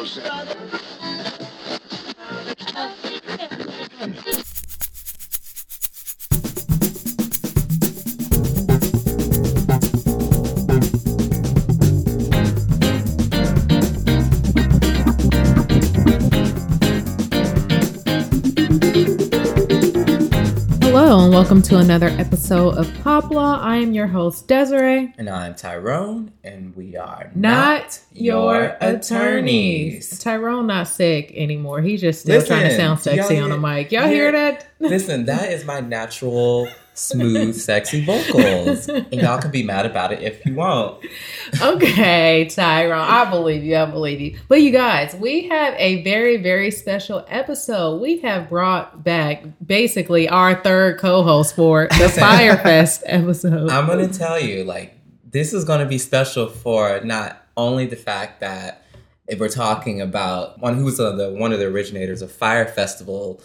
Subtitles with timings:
[0.00, 0.08] Hello
[21.24, 23.60] and welcome to another episode of Pop Law.
[23.60, 25.12] I am your host Desiree.
[25.18, 30.18] And I'm Tyrone, and we are Not, your attorneys.
[30.18, 31.80] Tyrone not sick anymore.
[31.80, 33.92] He's just still trying to sound sexy on the mic.
[33.92, 34.66] Y'all hear that?
[34.80, 38.88] Listen, that is my natural, smooth, sexy vocals.
[38.88, 41.04] And y'all can be mad about it if you want.
[41.60, 42.98] okay, Tyrone.
[42.98, 43.76] I believe you.
[43.76, 44.38] I believe you.
[44.48, 48.00] But you guys, we have a very, very special episode.
[48.00, 53.70] We have brought back basically our third co-host for the Fyrefest episode.
[53.70, 54.96] I'm going to tell you, like,
[55.30, 58.84] this is going to be special for not only the fact that
[59.28, 63.40] if we're talking about one who's uh, the one of the originators of Fyre Festival,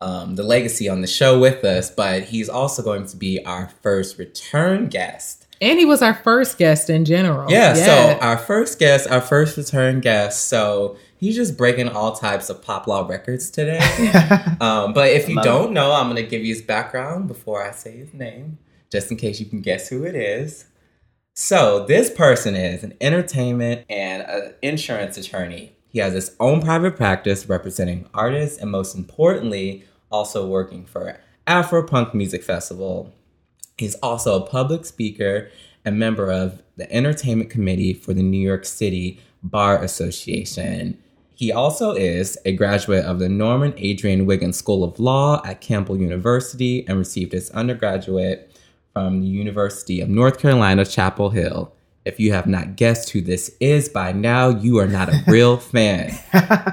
[0.00, 3.70] um, the legacy on the show with us, but he's also going to be our
[3.82, 5.46] first return guest.
[5.62, 7.50] and he was our first guest in general.
[7.50, 12.48] Yeah, so our first guest, our first return guest, so he's just breaking all types
[12.48, 13.78] of pop law records today.
[14.60, 17.72] um, but if you Love don't know, I'm gonna give you his background before I
[17.72, 18.58] say his name,
[18.90, 20.66] just in case you can guess who it is.
[21.34, 25.72] So this person is an entertainment and an insurance attorney.
[25.88, 32.14] He has his own private practice representing artists and most importantly, also working for Afropunk
[32.14, 33.12] Music Festival.
[33.78, 35.50] He's also a public speaker
[35.84, 40.98] and member of the entertainment committee for the New York City Bar Association.
[41.34, 45.96] He also is a graduate of the Norman Adrian Wiggins School of Law at Campbell
[45.96, 48.49] University and received his undergraduate
[48.92, 51.72] from the University of North Carolina, Chapel Hill.
[52.04, 55.58] If you have not guessed who this is by now, you are not a real
[55.58, 56.18] fan.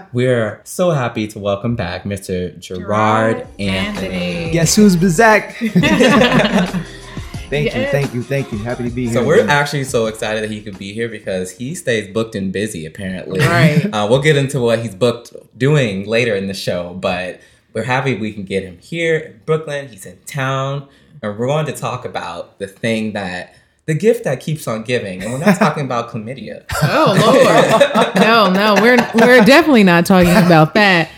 [0.14, 2.58] We're so happy to welcome back Mr.
[2.60, 4.52] Gerard, Anthony.
[4.52, 5.54] Guess who's Bazak?
[7.50, 8.58] thank you, thank you, thank you.
[8.60, 9.16] Happy to be here.
[9.16, 12.54] So we're actually so excited that he could be here because he stays booked and
[12.54, 13.42] busy apparently.
[13.42, 13.86] Right.
[13.86, 17.42] Uh, we'll get into what he's booked doing later in the show, but
[17.73, 19.89] we're happy we can get him here in Brooklyn.
[19.89, 20.88] He's in town,
[21.30, 23.55] and we're going to talk about the thing that
[23.86, 26.65] the gift that keeps on giving, and we're not talking about chlamydia.
[26.83, 31.10] Oh Lord, no, no, we're we're definitely not talking about that.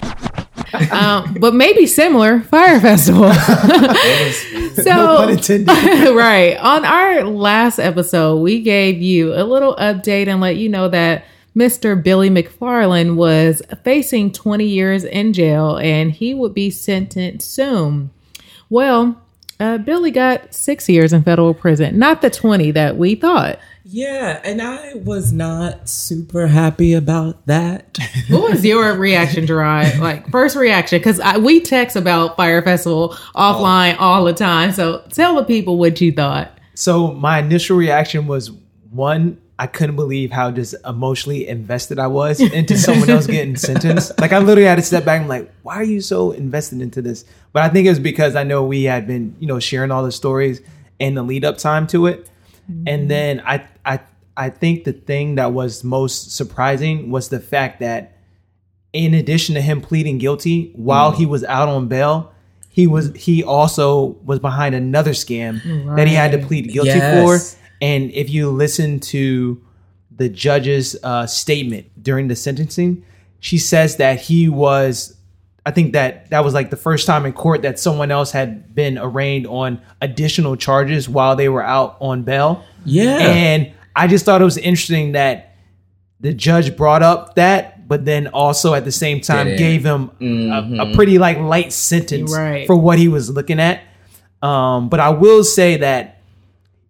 [0.92, 3.32] Um, but maybe similar Fyre festival.
[4.76, 5.68] So No intended.
[6.16, 10.88] right on our last episode, we gave you a little update and let you know
[10.88, 11.26] that
[11.56, 12.02] Mr.
[12.02, 18.12] Billy McFarland was facing 20 years in jail and he would be sentenced soon.
[18.70, 19.22] Well,
[19.60, 23.60] uh, Billy got six years in federal prison, not the 20 that we thought.
[23.84, 27.98] yeah, and I was not super happy about that.
[28.30, 29.98] What was your reaction, Gerard?
[30.00, 34.72] Like first reaction, because we text about Fyre Festival offline all the time.
[34.72, 36.52] So tell the people what you thought.
[36.76, 38.52] So my initial reaction was
[38.92, 44.18] one, I couldn't believe how just emotionally invested I was into someone else getting sentenced.
[44.18, 47.02] Like I literally had to step back and like, why are you so invested into
[47.02, 47.26] this?
[47.52, 50.02] But I think it was because I know we had been, you know, sharing all
[50.02, 50.62] the stories
[50.98, 52.30] and the lead up time to it.
[52.70, 53.08] And mm-hmm.
[53.08, 54.00] then I I
[54.38, 58.18] I think the thing that was most surprising was the fact that
[58.94, 61.30] in addition to him pleading guilty while he mm.
[61.30, 62.32] was out on bail,
[62.70, 67.54] he was he also was behind another scam that he had to plead guilty Yes.
[67.54, 67.59] for.
[67.82, 69.62] And if you listen to
[70.16, 73.06] the judge's uh, statement during the sentencing,
[73.40, 75.16] she says that he was.
[75.66, 78.74] I think that that was like the first time in court that someone else had
[78.74, 82.64] been arraigned on additional charges while they were out on bail.
[82.86, 83.18] Yeah.
[83.20, 85.56] And I just thought it was interesting that
[86.22, 89.58] the judge brought up that, but then also at the same time Did it.
[89.60, 90.96] gave him a, a Mhm.
[90.96, 92.66] pretty like light sentence Right.
[92.66, 93.82] for what he was looking at.
[94.42, 96.19] Um, but I will say that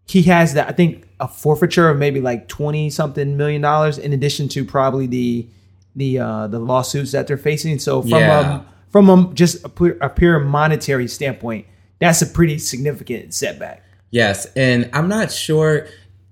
[0.10, 4.12] he has that I think a forfeiture of maybe like twenty something million dollars in
[4.14, 5.48] addition to probably the
[5.96, 7.78] the uh, the lawsuits that they're facing.
[7.80, 8.40] So from Yeah.
[8.40, 11.68] um, from a, just a, pure- a pure monetary standpoint,
[12.00, 13.84] that's a pretty significant setback.
[14.10, 15.86] Yes, and I'm not sure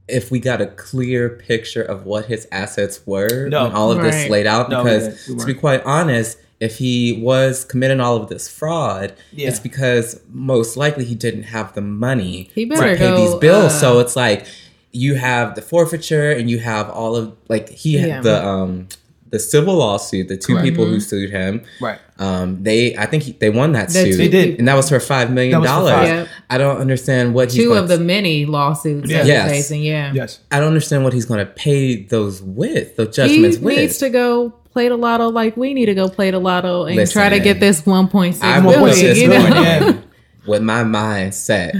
[0.07, 3.65] if we got a clear picture of what his assets were No.
[3.65, 4.11] when all of Right.
[4.11, 4.69] this laid out.
[4.71, 8.47] No, Because we- we to be quite honest, if he was committing all of this
[8.49, 9.49] fraud, Yeah.
[9.49, 13.65] it's because most likely he didn't have the money He to pay go, these bills.
[13.73, 14.45] uh, so it's like
[14.91, 18.21] you have the forfeiture and you have all of like he Yeah.
[18.21, 18.87] the um
[19.29, 20.65] the civil lawsuit, the two Correct.
[20.69, 21.61] people who sued him.
[21.81, 21.99] Right.
[22.17, 24.17] Um, they I think he, they won that The suit.
[24.17, 24.57] They did.
[24.57, 25.91] and that was for five million That was for dollars.
[25.93, 26.07] five.
[26.07, 26.27] Yeah.
[26.49, 29.25] I don't understand what he's Two going of the many lawsuits Yeah.
[29.25, 29.51] Yes.
[29.51, 29.83] facing.
[29.83, 30.13] Yeah.
[30.13, 30.39] Yes.
[30.49, 33.75] I don't understand what he's going to pay those with, those He judgments with.
[33.75, 36.85] He needs to go play the lotto like we need to go play the lotto
[36.85, 39.49] and Listen, try to get this 1.6 I million, was just you know?
[39.49, 39.65] going
[39.97, 40.03] in
[40.47, 41.73] with my mind set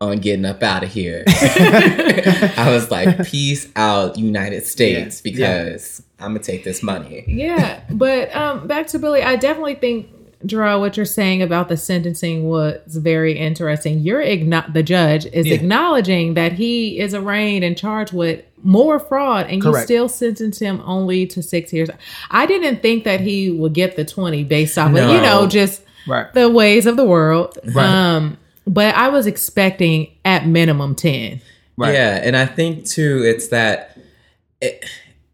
[0.00, 1.22] on getting up out of here.
[1.28, 5.30] I was like, peace out, United States, Yeah.
[5.32, 7.24] because I'm gonna take this money.
[7.28, 10.08] yeah, but um, back to Billy, I definitely think,
[10.46, 14.00] Gerard, what you're saying about the sentencing was very interesting.
[14.00, 15.54] You're igno- the judge is Yeah.
[15.56, 20.80] acknowledging that he is arraigned and charged with more fraud, and you still sentence him
[20.84, 21.88] only to six years.
[22.30, 25.82] I didn't think that he would get the 20 based off of, you know, just
[26.06, 26.32] Right.
[26.34, 27.58] the ways of the world.
[27.64, 27.86] Right.
[27.86, 31.40] Um, but I was expecting at minimum 10.
[31.76, 31.94] Right.
[31.94, 33.98] Yeah, and I think too, it's that
[34.60, 34.84] it,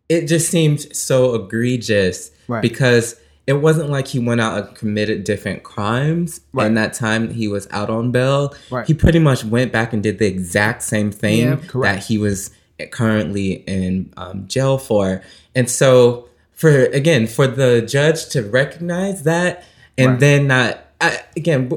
[0.09, 2.63] it just seemed so egregious Right.
[2.63, 3.17] because
[3.47, 6.67] it wasn't like he went out and committed different crimes Right.
[6.67, 8.55] in that time he was out on bail.
[8.71, 8.87] Right.
[8.87, 11.57] He pretty much went back and did the exact same thing Yeah.
[11.83, 12.51] That he was
[12.89, 15.23] currently in um, jail for.
[15.55, 19.65] And so, for again, for the judge to recognize that
[19.99, 20.21] and Right.
[20.21, 21.71] then not, I, again,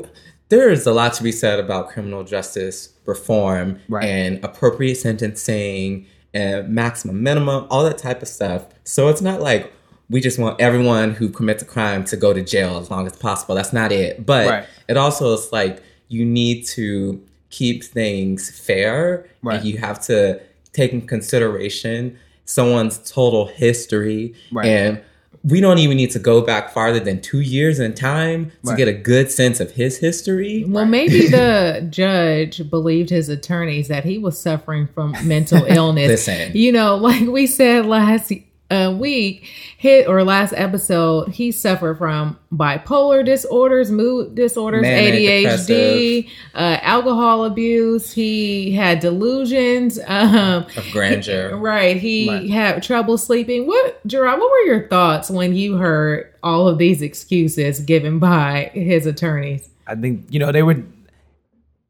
[0.49, 4.05] there is a lot to be said about criminal justice reform Right.
[4.05, 8.65] and appropriate sentencing and maximum minimum, all that type of stuff.
[8.83, 9.71] So it's not like
[10.09, 13.15] we just want everyone who commits a crime to go to jail as long as
[13.15, 13.55] possible.
[13.55, 14.25] That's not it.
[14.25, 14.65] But Right.
[14.87, 19.57] it also is like you need to keep things fair Right.
[19.57, 20.39] and you have to
[20.73, 24.65] take in consideration someone's total history Right.
[24.67, 25.01] and
[25.45, 28.77] we don't even need to go back farther than two years in time to Right.
[28.77, 30.63] get a good sense of his history.
[30.65, 36.07] Well, maybe the judge believed his attorneys that he was suffering from mental illness.
[36.07, 36.51] Listen.
[36.55, 38.31] You know, like we said last
[38.73, 39.45] uh, week,
[39.77, 47.45] hit or last episode, he suffered from bipolar disorders, mood disorders, Manic, ADHD, uh, alcohol
[47.45, 48.11] abuse.
[48.11, 49.99] He had delusions.
[50.07, 51.55] Um, Of grandeur.
[51.57, 51.97] right.
[51.97, 52.49] He Right.
[52.49, 53.67] had trouble sleeping.
[53.67, 58.71] What, Gerard, what were your thoughts when you heard all of these excuses given by
[58.73, 59.69] his attorneys?
[59.85, 60.81] I think you know they were.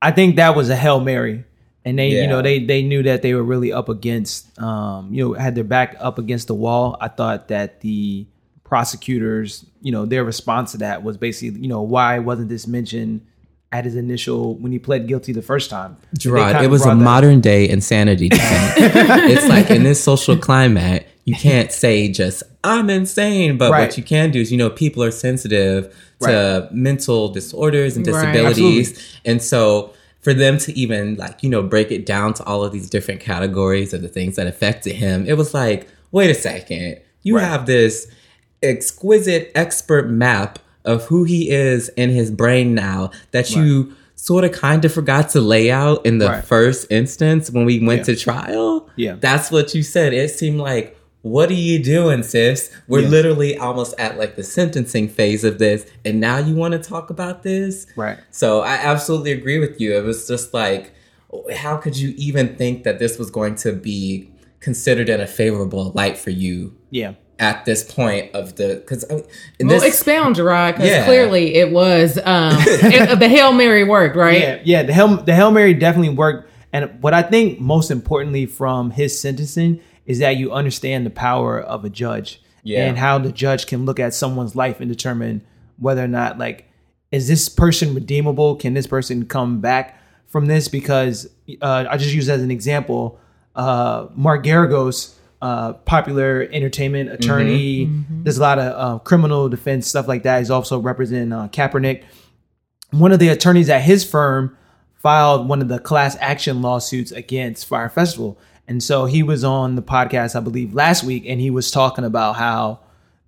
[0.02, 1.44] I think that was a hail mary,
[1.86, 5.24] and they you know they they knew that they were really up against um you
[5.24, 6.98] know had their back up against the wall.
[7.02, 8.26] I thought that the
[8.64, 13.26] prosecutors you know their response to that was basically you know why wasn't this mentioned
[13.72, 15.98] at his initial when he pled guilty the first time?
[16.18, 21.72] Gerard, it was a modern day insanity it's like in this social climate, you can't
[21.72, 23.88] say just I'm insane, but Right.
[23.88, 28.32] what you can do is you know people are sensitive to mental disorders and Right.
[28.34, 32.64] disabilities, and so for them to even like you know break it down to all
[32.64, 36.34] of these different categories of the things that affected him, it was like, wait a
[36.36, 37.44] second, you Right.
[37.46, 38.08] have this
[38.62, 44.52] exquisite expert map of who he is in his brain now that you sort of
[44.54, 46.44] kind of forgot to lay out in the Right.
[46.44, 48.14] first instance when we went Yeah.
[48.14, 48.90] to trial.
[48.96, 49.16] Yeah.
[49.20, 50.14] That's what you said.
[50.14, 52.70] It seemed like, what are you doing, sis?
[52.88, 53.08] We're Yeah.
[53.10, 57.10] literally almost at like the sentencing phase of this, and now you want to talk
[57.10, 57.88] about this?
[57.96, 58.18] Right.
[58.30, 59.98] So I absolutely agree with you.
[59.98, 60.92] It was just like,
[61.56, 64.30] how could you even think that this was going to be
[64.60, 67.14] considered in a favorable light for you Yeah.
[67.40, 71.06] at this point of the because in Well, this expound, Gerard, because Yeah.
[71.06, 74.40] clearly it was um, it- the Hail Mary worked, right?
[74.42, 74.84] Yeah, yeah.
[74.84, 76.50] The hail the hail mary definitely worked.
[76.72, 81.60] And what I think most importantly from his sentencing is that you understand the power
[81.60, 82.86] of a judge Yeah.
[82.86, 85.42] and how the judge can look at someone's life and determine
[85.77, 86.70] whether or not like
[87.12, 88.56] is this person redeemable?
[88.56, 90.68] Can this person come back from this?
[90.68, 91.27] Because
[91.62, 93.20] uh, I just use as an example,
[93.56, 100.08] uh, Mark Geragos, uh, popular entertainment attorney, There's a lot of uh, criminal defense stuff
[100.08, 100.39] like that.
[100.39, 102.04] He's also representing uh, Kaepernick
[102.92, 104.56] one of the attorneys at his firm
[104.96, 108.38] filed one of the class action lawsuits against Fyre Festival.
[108.67, 112.05] And so he was on the podcast, I believe, last week, and he was talking
[112.05, 112.79] about how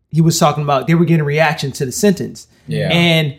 [0.10, 2.48] he was talking about they were getting a reaction to the sentence.
[2.68, 2.90] Yeah.
[2.92, 3.38] And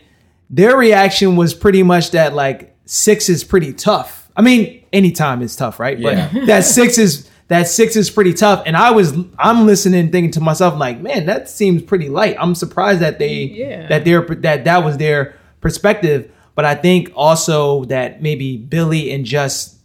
[0.49, 4.29] their reaction was pretty much that like six is pretty tough.
[4.37, 5.97] I mean, anytime is tough, right?
[5.97, 6.29] Yeah.
[6.31, 8.61] But that six is that six is pretty tough.
[8.65, 12.35] And I was I'm listening, thinking to myself, like, man, that seems pretty light.
[12.39, 13.87] I'm surprised that they Yeah.
[13.87, 16.31] that their that that was their perspective.
[16.53, 19.76] But I think also that maybe Billy and just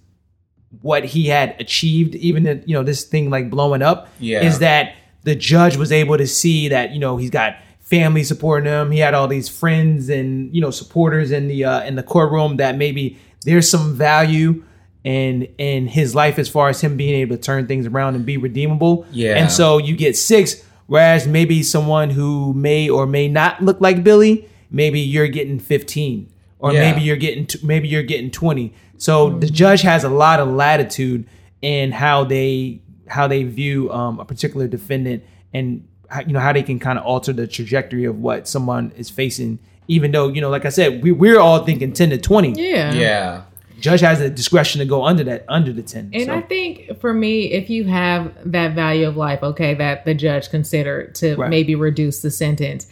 [0.81, 4.43] what he had achieved, even in, you know this thing like blowing up, Yeah.
[4.43, 8.71] is that the judge was able to see that you know he's got family supporting
[8.73, 8.91] him.
[8.91, 12.57] He had all these friends and you know supporters in the uh, in the courtroom
[12.57, 14.62] that maybe there's some value
[15.05, 18.25] in in his life as far as him being able to turn things around and
[18.25, 19.05] be redeemable.
[19.12, 19.37] Yeah.
[19.37, 24.02] and so you get six, whereas maybe someone who may or may not look like
[24.05, 26.29] Billy, maybe you're getting fifteen,
[26.61, 26.91] or Yeah.
[26.91, 28.73] maybe you're getting t- maybe you're getting twenty.
[29.02, 31.26] So the judge has a lot of latitude
[31.61, 36.52] in how they how they view um, a particular defendant and how- you know how
[36.52, 39.59] they can kind of alter the trajectory of what someone is facing.
[39.88, 42.52] Even though you know, like I said, we we're all thinking ten to twenty.
[42.52, 42.92] Yeah.
[42.94, 43.42] Yeah.
[43.80, 46.09] Judge has the discretion to go under that under the ten.
[46.14, 46.35] And so.
[46.37, 50.49] I think for me, if you have that value of life, okay, that the judge
[50.50, 51.50] considered to Right.
[51.50, 52.87] maybe reduce the sentence,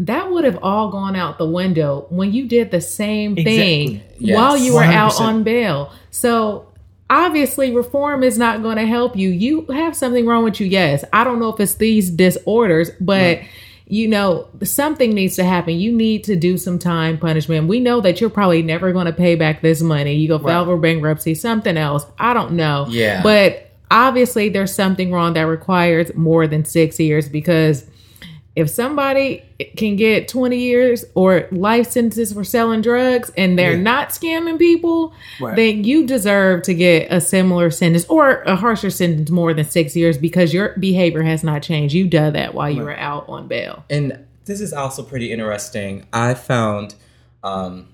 [0.00, 4.36] that would have all gone out the window when you did the same thing Yes.
[4.36, 5.20] while you were out 100%.
[5.20, 5.92] on bail.
[6.10, 6.66] So
[7.08, 9.30] obviously, reform is not going to help you.
[9.30, 11.04] You have something wrong with you, yes.
[11.12, 13.40] I don't know if it's these disorders, but.
[13.88, 15.74] You know, something needs to happen.
[15.78, 17.68] You need to do some time punishment.
[17.68, 20.14] We know that you're probably never going to pay back this money.
[20.14, 22.04] You go file for bankruptcy, something else.
[22.18, 22.86] I don't know.
[22.88, 23.22] Yeah.
[23.22, 27.86] But obviously, there's something wrong that requires more than six years because
[28.56, 29.42] if somebody
[29.76, 33.82] can get 20 years or life sentences for selling drugs and they're Yeah.
[33.82, 35.54] not scamming people, Right.
[35.54, 39.94] then you deserve to get a similar sentence or a harsher sentence more than six
[39.94, 41.94] years because your behavior has not changed.
[41.94, 43.84] You did that while you were out on bail.
[43.90, 46.04] And this is also pretty interesting.
[46.12, 46.94] I found
[47.44, 47.88] um,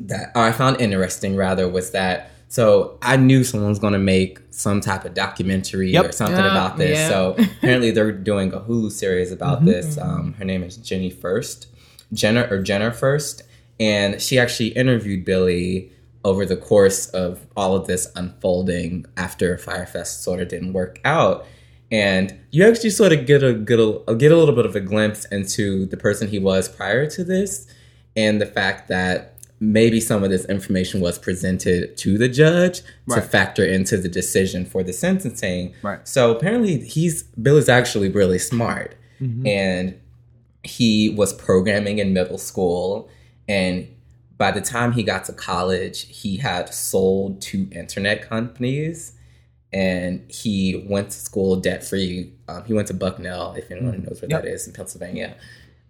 [0.00, 3.98] that or I found interesting rather was that so I knew someone was going to
[3.98, 6.04] make some type of documentary Yep.
[6.06, 6.96] or something Yeah, about this.
[6.98, 7.08] yeah.
[7.08, 9.98] So apparently they're doing a Hulu series about this.
[9.98, 11.66] Um, her name is Jenny Furst,
[12.12, 13.42] Jenna or Jenner Furst,
[13.80, 15.90] and she actually interviewed Billy
[16.24, 21.44] over the course of all of this unfolding after Fyrefest sort of didn't work out.
[21.90, 24.80] And you actually sort of get a get a get a little bit of a
[24.80, 27.66] glimpse into the person he was prior to this,
[28.16, 29.33] and the fact that
[29.64, 34.64] maybe some of this information was presented to the judge to factor into the decision
[34.66, 35.74] for the sentencing.
[35.82, 36.06] Right.
[36.06, 38.96] So apparently, he's Bill is actually really smart,
[39.46, 39.98] and
[40.62, 43.08] he was programming in middle school,
[43.48, 43.88] and
[44.36, 49.12] by the time he got to college, he had sold two internet companies
[49.72, 52.32] and he went to school debt free.
[52.48, 54.42] Um, he went to Bucknell, if anyone knows where Yep.
[54.42, 55.36] that is in Pennsylvania.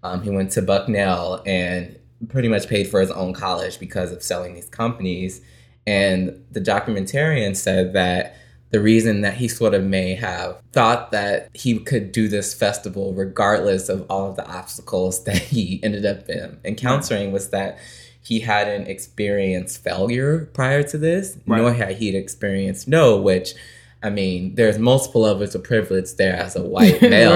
[0.03, 4.23] Um, he went to Bucknell and pretty much paid for his own college because of
[4.23, 5.41] selling these companies.
[5.87, 8.37] And the documentarian said that
[8.71, 13.13] the reason that he sort of may have thought that he could do this festival
[13.15, 17.79] regardless of all of the obstacles that he ended up um, encountering was that
[18.23, 21.61] he hadn't experienced failure prior to this, Right.
[21.61, 23.55] nor had he experienced no, which
[24.03, 27.33] I mean, there's multiple levels of privilege there as a white male.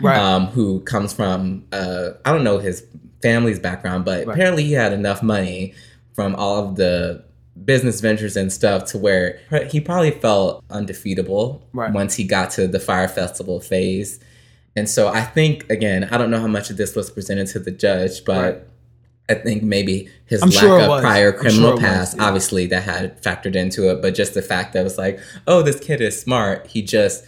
[0.00, 0.16] Right.
[0.18, 2.84] um, who comes from uh, I don't know his
[3.26, 4.34] family's background, but Right.
[4.34, 5.74] apparently he had enough money
[6.14, 7.22] from all of the
[7.64, 9.38] business ventures and stuff to where
[9.70, 11.92] he probably felt undefeatable Right.
[11.92, 14.20] once he got to the Fyre festival phase.
[14.76, 17.58] And so I think again, I don't know how much of this was presented to
[17.58, 18.62] the judge, but Right.
[19.28, 22.24] I think maybe his I'm lack sure of prior criminal sure past, yeah.
[22.26, 24.00] obviously, that had factored into it.
[24.02, 25.18] But just the fact that it was like,
[25.48, 26.66] oh, this kid is smart.
[26.68, 27.24] He just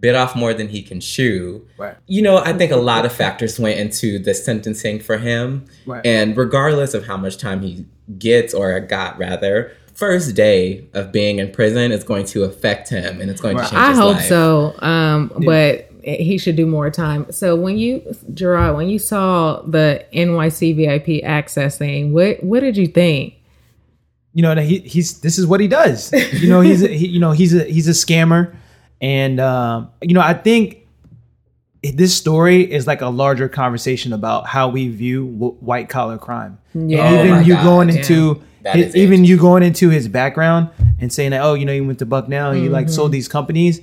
[0.00, 1.66] bit off more than he can chew.
[1.78, 1.96] Right.
[2.06, 5.64] You know, I think a lot of factors went into the sentencing for him.
[5.86, 6.04] Right.
[6.04, 7.86] And regardless of how much time he
[8.18, 13.20] gets or got, rather, first day of being in prison is going to affect him
[13.20, 13.64] and it's going Right.
[13.64, 14.26] to change I his hope life.
[14.28, 14.74] so.
[14.80, 17.26] Um, but he should do more time.
[17.32, 22.76] So when you, Gerard, when you saw the NYC VIP access thing, what what did
[22.76, 23.34] you think?
[24.34, 27.06] you know that he, he's this is what he does you know he's a, he,
[27.08, 28.54] you know he's a he's a scammer
[29.00, 30.78] and um, you know i think
[31.82, 36.58] this story is like a larger conversation about how we view w- white collar crime.
[36.74, 37.06] Yeah.
[37.06, 37.94] And Oh even you God, going yeah.
[37.96, 41.84] into his- even you going into his background and saying that oh you know you
[41.86, 43.80] went to bucknell and you like sold these companies.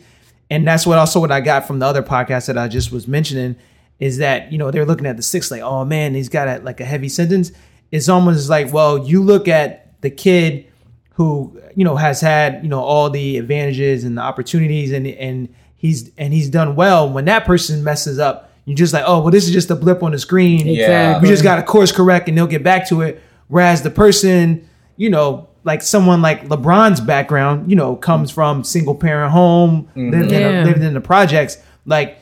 [0.49, 3.07] And that's what also what i got from the other podcast that i just was
[3.07, 3.55] mentioning
[3.99, 6.57] is that you know they're looking at the six like oh man he's got a,
[6.61, 7.51] like a heavy sentence.
[7.91, 10.65] It's almost like well you look at the kid
[11.13, 15.53] who you know has had you know all the advantages and the opportunities and and
[15.75, 19.31] he's and he's done well when that person messes up you're just like oh well
[19.31, 21.19] this is just a blip on the screen Yeah.
[21.21, 23.21] we just got to course correct and they'll get back to it.
[23.47, 24.67] Whereas the person,
[24.97, 30.09] you know, like someone like LeBron's background, you know, comes from single parent home, mm-hmm.
[30.09, 31.57] lived, in a, lived in the projects.
[31.85, 32.17] Like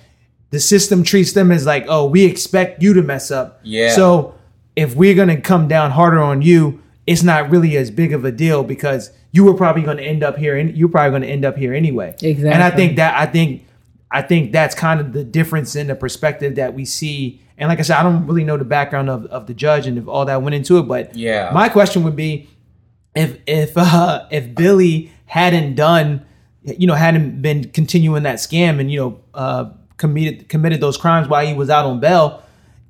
[0.49, 3.61] the system treats them as like, oh, we expect you to mess up.
[3.63, 3.95] Yeah.
[3.95, 4.35] So
[4.75, 8.31] if we're gonna come down harder on you, it's not really as big of a
[8.31, 11.27] deal because you were probably going to end up here, and you're probably going to
[11.27, 12.09] end up here anyway.
[12.21, 12.49] Exactly.
[12.51, 13.65] And I think that I think
[14.11, 17.41] I think that's kind of the difference in the perspective that we see.
[17.57, 19.97] And like I said, I don't really know the background of, of the judge and
[19.97, 21.51] if all that went into it, but Yeah.
[21.53, 22.49] my question would be
[23.15, 26.25] if if uh if Billy hadn't done
[26.63, 29.65] you know hadn't been continuing that scam and you know uh
[29.97, 32.41] committed committed those crimes while he was out on bail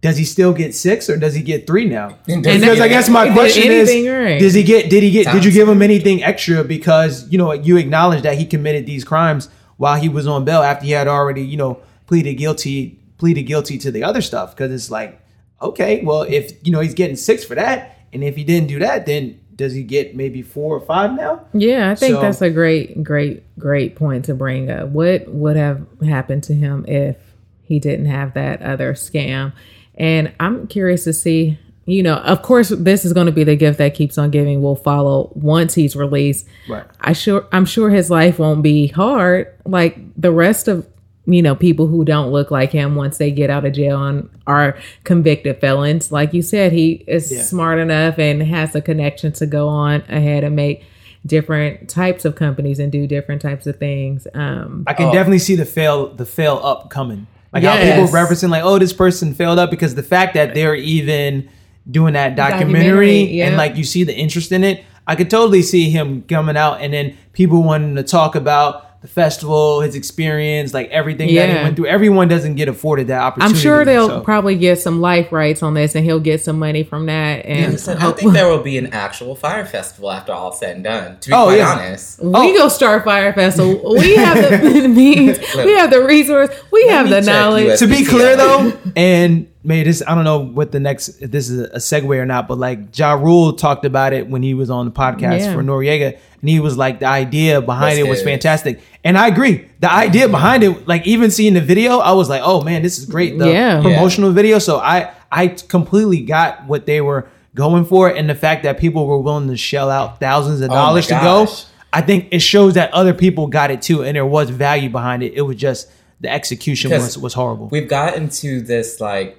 [0.01, 3.07] does he still get six or does he get three now And because i guess
[3.09, 4.39] my Did question is right.
[4.39, 7.51] does he get did he get did you give him anything extra because you know
[7.53, 11.07] you acknowledge that he committed these crimes while he was on bail after he had
[11.07, 15.21] already you know pleaded guilty pleaded guilty to the other stuff because it's like,
[15.61, 18.79] okay, well, if you know he's getting six for that, and if he didn't do
[18.79, 21.45] that, then does he get maybe four or five now?
[21.53, 24.89] Yeah, I think So- that's a great, great, great point to bring up.
[24.89, 27.15] What would have happened to him if
[27.61, 29.53] he didn't have that other scam?
[29.95, 33.55] And I'm curious to see, you know, of course, this is going to be the
[33.55, 36.47] gift that keeps on giving will follow once he's released.
[36.69, 36.85] Right.
[37.01, 40.87] I sure, I'm sure his life won't be hard like the rest of,
[41.25, 44.29] you know, people who don't look like him once they get out of jail and
[44.47, 46.11] are convicted felons.
[46.11, 47.41] Like you said, he is Yeah.
[47.43, 50.83] smart enough and has the connection to go on ahead and make
[51.25, 54.25] different types of companies and do different types of things.
[54.33, 55.13] Um, I can Oh.
[55.13, 57.27] definitely see the fail the fail up coming.
[57.53, 57.95] Like Yes.
[57.95, 61.49] how people referencing like, oh, this person failed up because the fact that they're even
[61.89, 63.47] doing that documentary, Documentary, yeah.
[63.47, 66.79] and like you see the interest in it, I could totally see him coming out
[66.81, 71.55] and then people wanting to talk about the festival, his experience, like everything that he
[71.55, 71.87] went through.
[71.87, 73.55] Everyone doesn't get afforded that opportunity.
[73.55, 76.59] I'm sure they'll so- probably get some life rights on this and he'll get some
[76.59, 77.43] money from that.
[77.47, 80.83] And Listen, I think there will be an actual Fyre festival after all said and
[80.83, 81.19] done.
[81.21, 81.69] To be Oh, quite yeah.
[81.71, 82.53] honest, we oh.
[82.53, 83.95] go start Fyre Festival.
[83.95, 87.69] We have the means, we have the resource, we have the knowledge.
[87.71, 91.31] US to be clear though, and maybe this I don't know what the next if
[91.31, 94.53] this is a segue or not, but like Ja Rule talked about it when he
[94.53, 95.53] was on the podcast Yeah.
[95.53, 99.27] for Noreaga, and he was like the idea behind That's it was fantastic, and I
[99.27, 99.67] agree.
[99.79, 102.97] The idea behind it, like even seeing the video, I was like, oh man, this
[102.99, 103.37] is great.
[103.37, 103.81] The Yeah.
[103.81, 104.59] promotional video.
[104.59, 109.05] So I I completely got what they were going for, and the fact that people
[109.07, 111.47] were willing to shell out thousands of Oh my dollars to go.
[111.93, 115.23] I think it shows that other people got it too, and there was value behind
[115.23, 115.33] it.
[115.33, 115.89] It was just
[116.21, 117.67] the execution was was horrible.
[117.69, 119.37] we've gotten to this like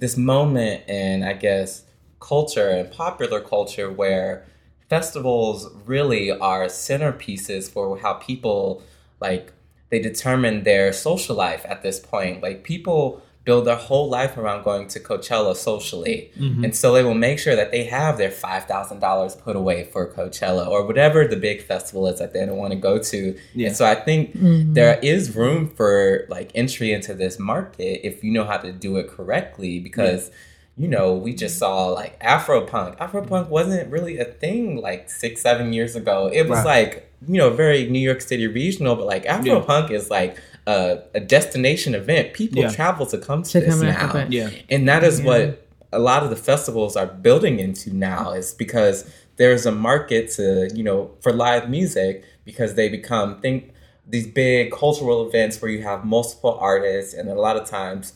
[0.00, 1.84] this moment in I guess
[2.18, 4.44] culture and popular culture where
[4.88, 8.82] festivals really are centerpieces for how people
[9.20, 9.52] like
[9.90, 12.42] they determine their social life at this point.
[12.42, 16.30] Like people build their whole life around going to Coachella socially.
[16.38, 16.64] Mm-hmm.
[16.64, 20.68] And so they will make sure that they have their $5,000 put away for Coachella
[20.68, 23.38] or whatever the big festival is that they don't want to go to.
[23.54, 23.68] Yeah.
[23.68, 24.74] And so I think mm-hmm.
[24.74, 28.96] there is room for like entry into this market if you know how to do
[28.96, 30.30] it correctly because
[30.76, 32.96] you know, we just saw like Afropunk.
[32.96, 36.30] Afropunk wasn't really a thing like six, seven years ago.
[36.32, 36.86] It was Right.
[36.86, 40.38] like, you know, very New York City regional, but like Afropunk is like
[40.70, 42.24] a, a destination event.
[42.40, 42.70] People Yeah.
[42.80, 44.12] travel to come to, To this come now.
[44.20, 44.32] out.
[44.32, 44.50] Yeah.
[44.74, 48.96] And that is what a lot of the festivals are building into now is because
[49.36, 52.12] there's a market to, you know, for live music
[52.44, 53.72] because they become think
[54.14, 58.12] these big cultural events where you have multiple artists and a lot of times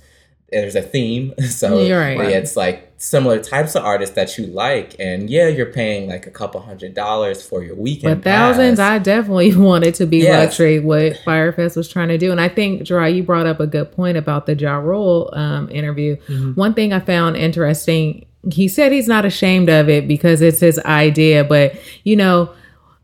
[0.51, 1.33] there's a theme.
[1.45, 2.19] So right.
[2.31, 4.97] it's like similar types of artists that you like.
[4.99, 8.23] And yeah, you're paying like a couple hundred dollars for your weekend.
[8.23, 8.91] But thousands, pass.
[8.93, 10.45] I definitely wanted to be Yes.
[10.47, 10.81] luxury.
[10.81, 13.93] What Fyrefest was trying to do, and I think Gerard, you brought up a good
[13.93, 16.17] point about the Ja Rule um, interview.
[16.55, 20.79] One thing I found interesting, he said he's not ashamed of it because it's his
[20.81, 22.53] idea, but you know,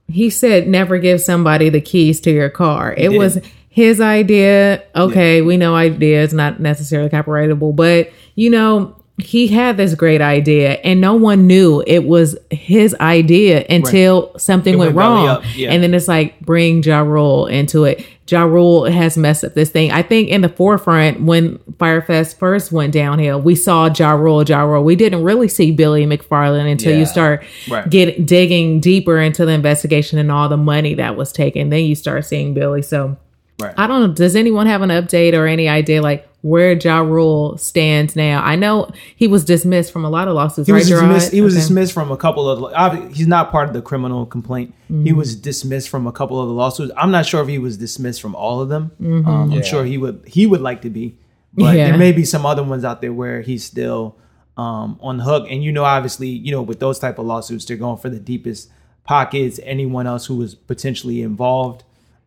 [0.08, 2.94] he said never give somebody the keys to your car.
[2.96, 3.38] It was
[3.70, 4.82] his idea.
[4.94, 10.20] Okay, we know idea is not necessarily copyrightable, but you know, he had this great
[10.22, 15.44] idea and no one knew it was his idea until something went, went wrong.
[15.54, 15.70] yeah.
[15.70, 18.04] And then it's like bring Ja Rule into it.
[18.26, 19.90] Ja Rule has messed up this thing.
[19.92, 24.62] I think in the forefront when Fyrefest first went downhill, we saw Ja Rule, Ja
[24.62, 24.82] Rule.
[24.84, 27.88] We didn't really see Billy McFarland until you start Right.
[27.90, 31.68] get digging deeper into the investigation and all the money that was taken.
[31.68, 32.80] Then you start seeing Billy.
[32.82, 33.18] So
[33.60, 33.74] Right.
[33.76, 34.14] I don't know.
[34.14, 38.42] Does anyone have an update or any idea like where Ja Rule stands now?
[38.42, 40.66] I know he was dismissed from a lot of lawsuits.
[40.66, 41.14] He was right, Gerard?
[41.14, 41.32] dismissed.
[41.32, 41.60] He was Okay.
[41.60, 43.14] dismissed from a couple of.
[43.14, 44.72] He's not part of the criminal complaint.
[44.90, 45.04] Mm-hmm.
[45.04, 46.92] He was dismissed from a couple of the lawsuits.
[46.96, 48.92] I'm not sure if he was dismissed from all of them.
[49.00, 50.22] Um, I'm sure he would.
[50.26, 51.18] He would like to be,
[51.54, 51.76] but Mm-hmm.
[51.76, 51.88] Yeah.
[51.90, 54.16] there may be some other ones out there where he's still
[54.56, 55.46] um, on the hook.
[55.50, 58.18] And you know, obviously, you know, with those type of lawsuits, they're going for the
[58.20, 58.70] deepest
[59.04, 59.58] pockets.
[59.64, 61.84] Anyone else who was potentially involved.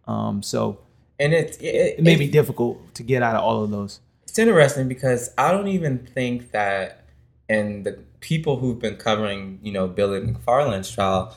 [0.07, 0.79] Um, so
[1.23, 3.99] and it's it, it may it- be difficult to get out of all of those.
[4.27, 7.05] It's interesting because I don't even think that,
[7.49, 11.35] and the people who've been covering, you know, Billy McFarland's trial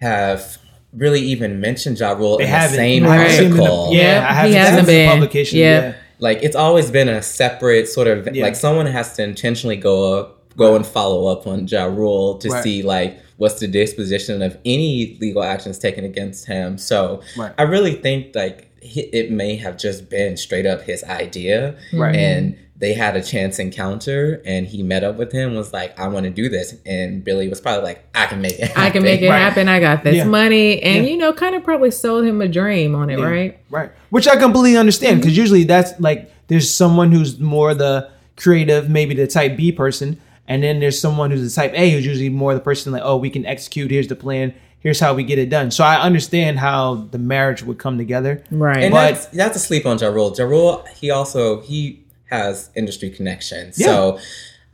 [0.00, 0.58] have
[0.92, 2.76] really even mentioned Ja Rule They in the haven't.
[2.76, 3.88] same I haven't seen them in the- article.
[3.94, 5.10] yeah, Yeah, I he haven't hasn't seen the been.
[5.10, 5.58] publication.
[5.58, 5.80] Yeah.
[5.80, 5.94] Yeah.
[6.20, 8.44] Like it's always been a separate sort of Yeah.
[8.44, 12.48] like someone has to intentionally go up, go and follow up on Ja Rule to
[12.48, 12.62] Right.
[12.62, 16.78] see like what's the disposition of any legal actions taken against him.
[16.78, 17.52] So Right.
[17.58, 22.14] I really think like hi- it may have just been straight up his idea, Right.
[22.14, 26.08] and they had a chance encounter, and he met up with him, was like, "I
[26.08, 28.68] want to do this," and Billy was probably like, "I can make it.
[28.68, 28.82] Happen.
[28.82, 29.38] I can make it Right.
[29.38, 29.68] happen.
[29.68, 30.24] I got this Yeah.
[30.24, 30.82] money.
[30.82, 31.10] And, Yeah.
[31.12, 33.24] you know, kind of probably sold him a dream on it, Yeah.
[33.26, 33.58] right?
[33.70, 33.90] Right.
[34.10, 39.14] Which I completely understand because usually that's like there's someone who's more the creative, maybe
[39.14, 40.18] the type B person,
[40.48, 43.16] and then there's someone who's the type A who's usually more the person like, oh,
[43.16, 43.90] we can execute.
[43.90, 44.52] Here's the plan.
[44.84, 45.70] Here's how we get it done.
[45.72, 48.44] So I understand how the marriage would come together.
[48.50, 48.84] Right.
[48.84, 50.32] And But- that's, not to sleep on Ja Rule.
[50.38, 53.78] Ja Rule, he also he has industry connections.
[53.78, 53.86] Yeah.
[53.86, 54.18] So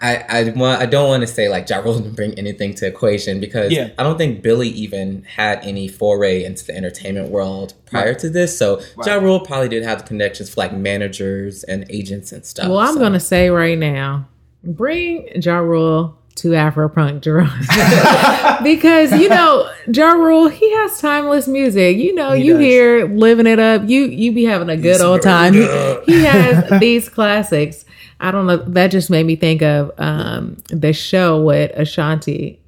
[0.03, 2.87] I I want I don't want to say like Ja Rule didn't bring anything to
[2.87, 3.90] equation because Yeah.
[3.99, 8.59] I don't think Billy even had any foray into the entertainment world prior to this.
[8.59, 12.68] So Ja Rule probably did have the connections for like managers and agents and stuff.
[12.68, 12.99] Well, I'm so.
[13.01, 14.27] going to say right now,
[14.64, 17.51] bring Ja Rule to Afropunk Jerome.
[18.64, 21.97] because, you know, Ja Rule, he has timeless music.
[21.97, 22.62] You know, He you does.
[22.62, 23.88] hear living it up.
[23.88, 25.53] You you be having a good old time.
[25.55, 25.66] He,
[26.07, 27.85] he has these classics.
[28.21, 28.59] I don't know.
[28.59, 32.61] That just made me think of um, the show with Ashanti.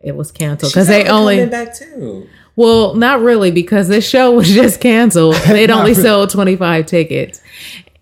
[0.00, 2.28] It was canceled because they only back too.
[2.56, 5.34] well, not really because this show was just canceled.
[5.46, 7.40] They'd only sold 25 tickets.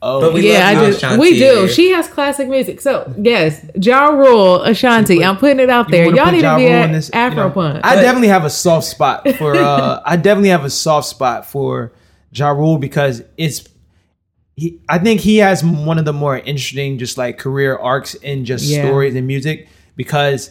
[0.03, 0.83] Oh, But we yeah, I.
[0.85, 1.19] Ashanti.
[1.21, 1.69] We do.
[1.69, 2.81] She has classic music.
[2.81, 5.17] So yes, Ja Rule, Ashanti.
[5.17, 6.05] put- I'm putting it out there.
[6.07, 7.81] Y'all need Ja to be at in this, you know, Afropunk.
[7.85, 9.55] I definitely have a soft spot for.
[9.57, 11.93] uh I definitely have a soft spot for
[12.33, 13.69] Ja Rule because it's.
[14.57, 18.45] He, I think he has one of the more interesting, just like career arcs in
[18.45, 18.85] just Yeah.
[18.85, 20.51] stories and music because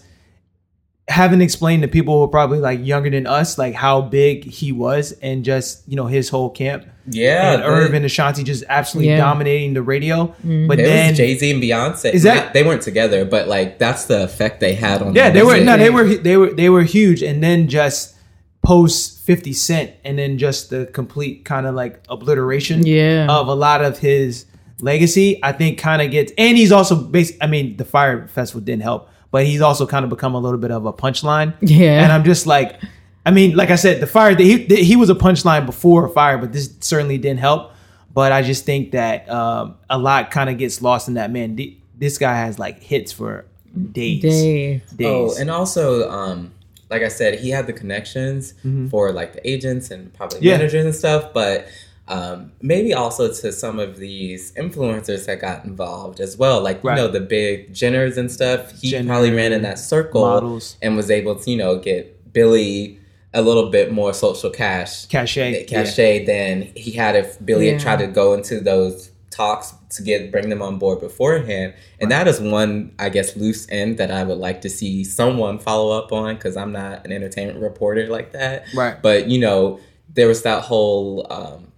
[1.08, 4.72] having explained to people who are probably like younger than us, like how big he
[4.72, 6.86] was and just you know his whole camp.
[7.12, 9.18] Yeah, and the- Irv and Ashanti just absolutely Yeah.
[9.18, 10.28] dominating the radio.
[10.28, 10.68] Mm-hmm.
[10.68, 12.14] But It then Jay Z and Beyonce.
[12.14, 13.26] Is that- Not- they weren't together?
[13.26, 15.16] But like that's the effect they had on.
[15.16, 18.16] Yeah, the they were no, they were they were they were huge, and then just
[18.62, 23.28] post Fifty Cent, and then just the complete kind of like obliteration, Yeah.
[23.30, 24.46] of a lot of his
[24.82, 25.40] legacy.
[25.44, 27.36] I think kind of gets, and he's also based.
[27.42, 30.60] I mean, the Fyre Festival didn't help, but he's also kind of become a little
[30.60, 31.54] bit of a punchline.
[31.62, 32.04] Yeah.
[32.04, 32.82] and I'm just like,
[33.26, 36.54] I mean, like I said, the Fyre he he was a punchline before Fyre, but
[36.54, 37.72] this certainly didn't help.
[38.14, 41.56] But I just think that um, a lot kind of gets lost in that man.
[41.56, 43.46] th- This guy has like hits for
[43.92, 44.22] days.
[44.22, 44.82] Dave.
[44.98, 45.08] days.
[45.08, 46.52] Oh, and also, um,
[46.90, 48.88] like I said, he had the connections Mm-hmm.
[48.88, 50.58] for like the agents and probably Yeah.
[50.58, 51.68] managers and stuff, but
[52.08, 56.62] um, maybe also to some of these influencers that got involved as well.
[56.62, 58.72] Like, you know, the big Jenners and stuff.
[58.82, 60.78] He Jenner, probably ran in that circle models.
[60.82, 63.00] and was able to, you know, get Billy
[63.34, 65.66] a little bit more social cash cachet.
[65.66, 67.72] cachet than he had if Billy Yeah.
[67.74, 71.74] had tried to go into those talks to get bring them on board beforehand.
[72.02, 75.60] And that is one, I guess, loose end that I would like to see someone
[75.60, 78.66] follow up on because I'm not an entertainment reporter like that.
[78.74, 79.02] Right.
[79.02, 79.80] But you know,
[80.14, 81.69] there was that whole um,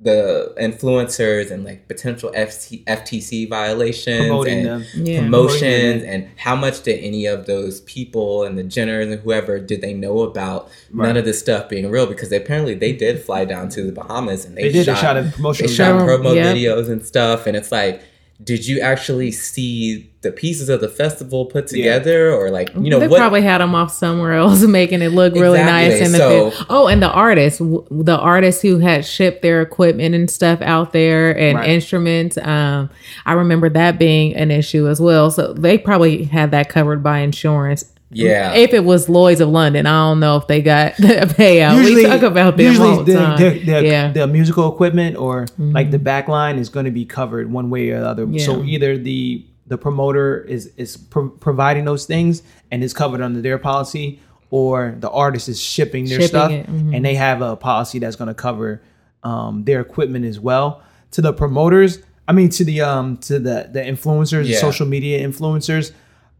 [0.00, 4.84] the influencers and like potential FT, FTC violations Promoting and them.
[4.94, 5.20] Yeah.
[5.22, 9.80] promotions and how much did any of those people and the Jenners and whoever did
[9.80, 13.44] they know about none of this stuff being real because they, apparently they did fly
[13.44, 14.86] down to the Bahamas and they, They did.
[14.86, 16.56] shot, they shot a promotional they shot promo Yep.
[16.56, 18.00] videos and stuff and it's like
[18.44, 22.98] did you actually see the pieces of the festival put together or like you know
[23.00, 25.88] they what probably had them off somewhere else, making it look really Exactly.
[25.98, 29.60] nice in the So- vid- oh, and the artists, the artists who had shipped their
[29.62, 31.68] equipment and stuff out there and Right.
[31.70, 32.38] instruments.
[32.38, 32.90] Um,
[33.26, 35.30] I remember that being an issue as well.
[35.32, 37.84] So they probably had that covered by insurance.
[38.10, 38.54] Yeah.
[38.54, 41.84] If it was Lloyd's of London, I don't know if they got a payout.
[41.84, 43.38] we talk about them usually all the, the, time.
[43.38, 44.04] the, the, yeah.
[44.04, 44.12] Mm-hmm.
[44.14, 47.90] the musical equipment or like the back line is going to be covered one way
[47.90, 48.38] or the other.
[48.38, 53.42] So either the the promoter is is pro- providing those things and is covered under
[53.42, 56.96] their policy, or the artist is shipping their Shipping stuff it, mhm.
[56.96, 58.80] and they have a policy that's going to cover
[59.22, 60.82] um, their equipment as well.
[61.12, 64.58] To the promoters, I mean to the um to the the influencers, Yeah.
[64.58, 65.92] social media influencers.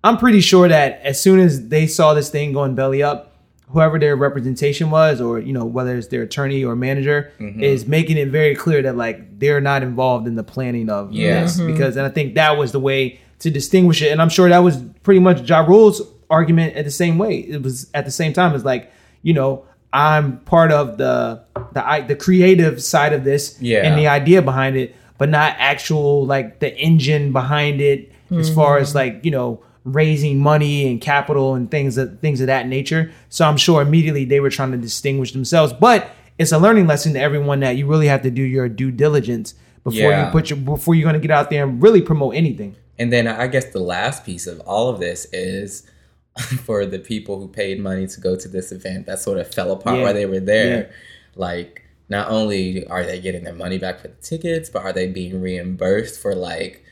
[0.05, 3.37] I'm pretty sure that as soon as they saw this thing going belly up,
[3.71, 7.63] whoever their representation was, or you know whether it's their attorney or manager, Mm-hmm.
[7.63, 11.43] is making it very clear that like they're not involved in the planning of Yeah.
[11.43, 14.49] this because, and I think that was the way to distinguish it, and I'm sure
[14.49, 17.39] that was pretty much Ja Rule's argument at the same way.
[17.39, 18.91] It was at the same time as like
[19.23, 23.85] you know I'm part of the the the creative side of this Yeah.
[23.87, 28.77] and the idea behind it, but not actual like the engine behind it as far
[28.79, 29.63] as like you know
[29.95, 33.13] raising money and capital and things that things of that nature.
[33.29, 37.15] So I'm sure immediately they were trying to distinguish themselves, but it's a learning lesson
[37.15, 40.27] to everyone that you really have to do your due diligence before Yeah.
[40.27, 42.77] you put your before you're going to get out there and really promote anything.
[42.99, 45.85] And then I guess the last piece of all of this is
[46.65, 49.73] for the people who paid money to go to this event that sort of fell
[49.73, 50.03] apart Yeah.
[50.05, 50.79] while they were there.
[50.79, 50.87] Yeah.
[51.35, 55.07] Like, not only are they getting their money back for the tickets, but are they
[55.09, 56.83] being reimbursed for like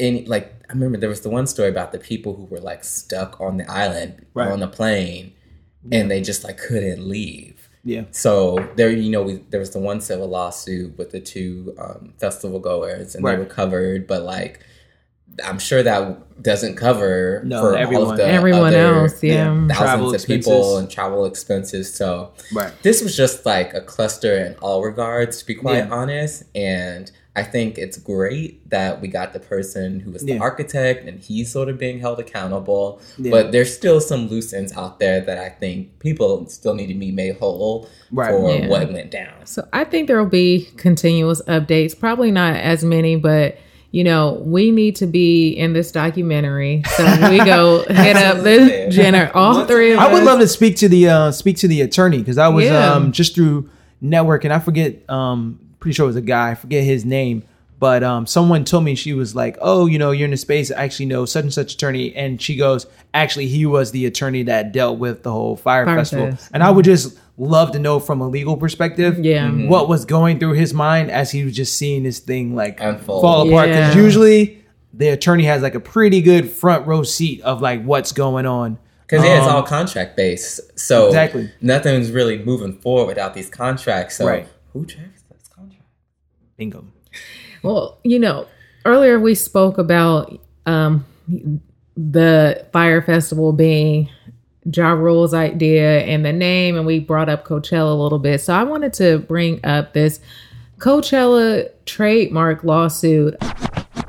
[0.00, 2.84] any like I remember there was the one story about the people who were like
[2.84, 4.50] stuck on the island Right.
[4.50, 5.32] on the plane
[5.90, 7.68] and they just like couldn't leave.
[7.84, 8.04] Yeah.
[8.10, 12.12] So there, you know, we, there was the one civil lawsuit with the two um,
[12.18, 13.36] festival goers, and Right.
[13.36, 14.06] they were covered.
[14.06, 14.60] But like,
[15.42, 18.10] I'm sure that doesn't cover No, for all everyone.
[18.10, 19.44] of the Everyone other else, yeah.
[19.68, 21.94] thousands Travel of people and travel expenses.
[21.94, 22.72] So Right.
[22.82, 25.90] this was just like a cluster in all regards, to be quite Yeah.
[25.90, 26.42] honest.
[26.54, 30.40] And I think it's great that we got the person who was the Yeah.
[30.40, 33.00] architect and he's sort of being held accountable.
[33.16, 33.30] Yeah.
[33.30, 36.94] But there's still some loose ends out there that I think people still need to
[36.94, 38.30] be made whole Right.
[38.32, 38.68] for Yeah.
[38.68, 39.34] what went down.
[39.44, 41.98] So I think there will be continuous updates.
[41.98, 43.56] Probably not as many, but
[43.90, 46.82] you know, we need to be in this documentary.
[46.96, 49.30] So we go hit up this Jenner.
[49.32, 51.80] All Once three of I would love to speak to the uh, speak to the
[51.80, 52.92] attorney because I was Yeah.
[52.92, 53.70] um, just through
[54.04, 54.50] networking.
[54.50, 56.50] I forget, um, pretty sure it was a guy.
[56.50, 57.42] I forget his name,
[57.80, 60.70] but um, someone told me she was like, "Oh, you know, you're in the space.
[60.70, 64.42] I actually know such and such attorney," and she goes, "Actually, he was the attorney
[64.44, 66.50] that dealt with the whole Fyre, Fyre festival." Fest.
[66.52, 69.48] And I would just love to know from a legal perspective, Yeah.
[69.50, 73.22] what was going through his mind as he was just seeing this thing like Unfold.
[73.22, 73.68] fall apart.
[73.68, 74.02] Because Yeah.
[74.02, 74.58] usually
[74.92, 78.76] the attorney has like a pretty good front row seat of like what's going on.
[79.06, 80.60] Because yeah, it's Um, all contract based.
[80.78, 81.48] So Exactly.
[81.62, 84.16] nothing's really moving forward without these contracts.
[84.16, 84.46] So Right.
[84.72, 85.17] who checks this contract?
[86.58, 86.84] Bingo.
[87.62, 88.46] Well, you know,
[88.84, 91.06] earlier we spoke about um,
[91.96, 94.10] the Fyre festival being
[94.70, 98.40] Ja Rule's idea and the name, and we brought up Coachella a little bit.
[98.40, 100.20] So I wanted to bring up this
[100.78, 103.36] Coachella trademark lawsuit.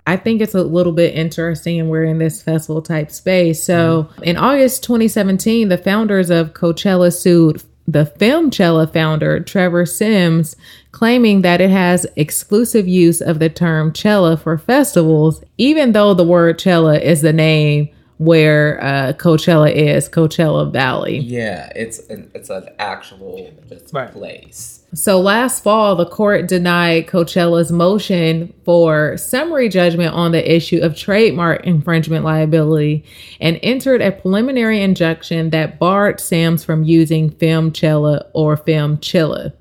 [0.08, 3.64] I think it's a little bit interesting, and we're in this festival type space.
[3.64, 10.56] So, in August 2017, the founders of Coachella sued the Filmchella founder, Trevor Sims,
[10.92, 16.24] claiming that it has exclusive use of the term chella for festivals, even though the
[16.24, 17.90] word chella is the name
[18.20, 21.20] where uh, Coachella is, Coachella Valley.
[21.20, 24.12] Yeah, it's an, it's an actual just Right.
[24.12, 24.84] place.
[24.94, 30.98] So last fall, the court denied Coachella's motion for summary judgment on the issue of
[30.98, 33.06] trademark infringement liability
[33.40, 39.54] and entered a preliminary injunction that barred Sam's from using Filmchella or Filmchilla.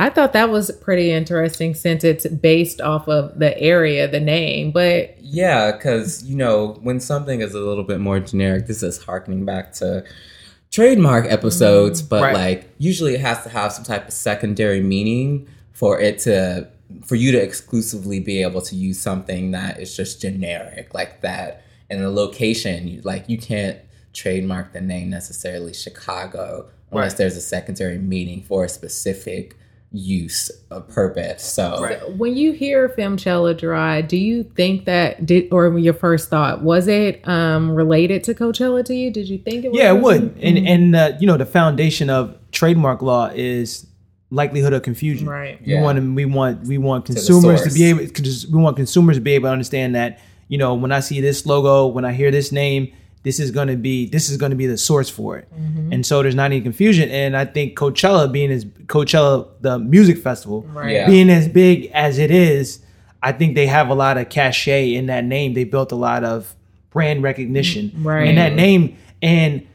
[0.00, 4.70] I thought that was pretty interesting since it's based off of the area, the name,
[4.70, 9.02] but Yeah, because you know when something is a little bit more generic, this is
[9.04, 10.02] harkening back to
[10.70, 12.08] trademark episodes, mm-hmm.
[12.08, 12.34] but Right.
[12.34, 16.68] like usually it has to have some type of secondary meaning for it to
[17.04, 21.62] for you to exclusively be able to use something that is just generic like that
[21.90, 22.88] in a location.
[22.88, 23.76] You, like you can't
[24.14, 27.18] trademark the name necessarily Chicago unless Right.
[27.18, 29.56] there's a secondary meaning for a specific
[29.92, 31.42] use of purpose.
[31.42, 32.16] So Right.
[32.16, 36.86] when you hear Filmchella Dry, do you think that did or your first thought was
[36.86, 39.10] it um related to Coachella to you?
[39.10, 39.78] Did you think it was?
[39.80, 40.36] Yeah, it would.
[40.40, 43.86] And and uh, you know the foundation of trademark law is
[44.30, 45.28] likelihood of confusion.
[45.28, 45.58] Right.
[45.66, 45.82] We Yeah.
[45.82, 47.74] want to, we want we want consumers to, source.
[47.74, 50.92] be able cause we want consumers to be able to understand that you know when
[50.92, 52.92] I see this logo, when I hear this name,
[53.22, 55.48] this is going to be this is going to be the source for it.
[55.54, 55.92] Mm-hmm.
[55.92, 57.10] And so there's not any confusion.
[57.10, 60.92] And I think Coachella being as Coachella the music festival Right.
[60.92, 61.06] Yeah.
[61.06, 62.80] being as big as it is,
[63.22, 65.52] I think they have a lot of cachet in that name.
[65.54, 66.54] They built a lot of
[66.90, 67.92] brand recognition.
[68.02, 68.26] Right.
[68.28, 69.66] And that name and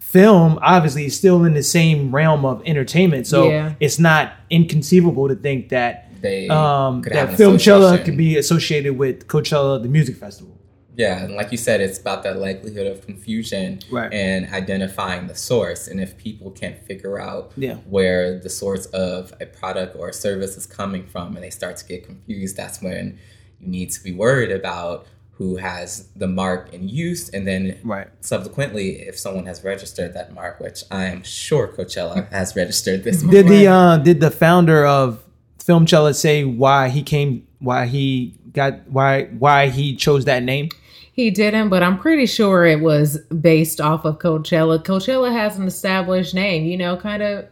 [0.00, 3.26] film obviously is still in the same realm of entertainment.
[3.26, 3.74] So Yeah.
[3.78, 9.28] it's not inconceivable to think that they um, that an Filmchella could be associated with
[9.28, 10.57] Coachella, the music festival.
[10.98, 14.12] Yeah, and like you said, it's about that likelihood of confusion Right.
[14.12, 15.86] and identifying the source.
[15.86, 17.76] And if people can't figure out Yeah.
[17.88, 21.76] where the source of a product or a service is coming from and they start
[21.76, 23.16] to get confused, that's when
[23.60, 27.28] you need to be worried about who has the mark in use.
[27.28, 28.08] And then Right.
[28.20, 33.22] subsequently, if someone has registered that mark, which I am sure Coachella has registered this
[33.22, 33.30] mark.
[33.36, 35.22] Did the uh, did the founder of
[35.64, 40.70] Filmchella say why he came, why he got, why why he chose that name?
[41.18, 44.78] He didn't, but I'm pretty sure it was based off of Coachella.
[44.84, 47.46] Coachella has an established name, you know, kind of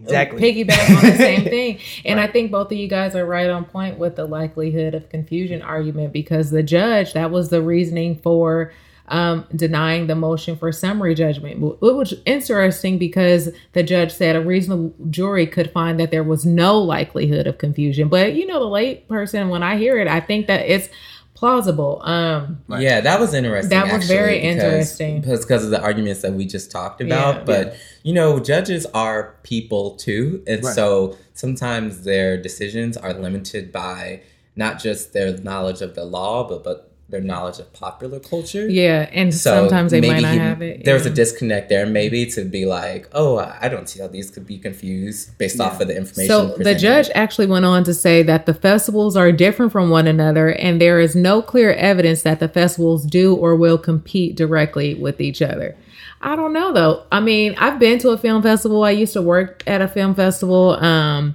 [0.00, 0.40] Exactly.
[0.40, 1.78] piggyback on the same thing.
[2.06, 5.10] And I think both of you guys are right on point with the likelihood of
[5.10, 8.72] confusion argument because the judge, that was the reasoning for
[9.08, 11.62] um, denying the motion for summary judgment.
[11.62, 16.46] It was interesting because the judge said a reasonable jury could find that there was
[16.46, 18.08] no likelihood of confusion.
[18.08, 20.88] But, you know, the late person, when I hear it, I think that it's
[21.42, 22.00] plausible.
[22.04, 23.70] Um, Yeah, that was interesting.
[23.70, 25.20] That was actually, very because- interesting.
[25.20, 27.34] because because of the arguments that we just talked about.
[27.38, 27.42] Yeah.
[27.44, 27.74] but
[28.04, 30.74] you know, judges are people too, and Right.
[30.74, 34.20] so sometimes their decisions are limited by
[34.54, 38.66] not just their knowledge of the law, but but their knowledge of popular culture.
[38.68, 40.84] Yeah, and So sometimes they maybe might not he- have it.
[40.84, 44.46] There's a disconnect there, maybe to be like, oh, I don't see how these could
[44.46, 46.28] be confused based off of the information.
[46.28, 50.06] So the judge actually went on to say that the festivals are different from one
[50.06, 54.94] another, and there is no clear evidence that the festivals do or will compete directly
[54.94, 55.76] with each other.
[56.22, 57.04] I don't know though.
[57.12, 58.84] I mean, I've been to a film festival.
[58.84, 61.34] I used to work at a film festival, um,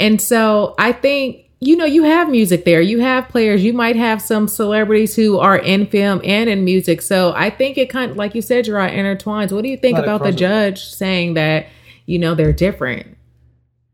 [0.00, 2.80] and so I think you know you have music there.
[2.80, 3.62] You have players.
[3.62, 7.00] You might have some celebrities who are in film and in music.
[7.00, 9.52] So I think it kind of, like you said, Gerard, intertwines.
[9.52, 11.68] What do you think about the judge saying that
[12.06, 13.16] you know they're different?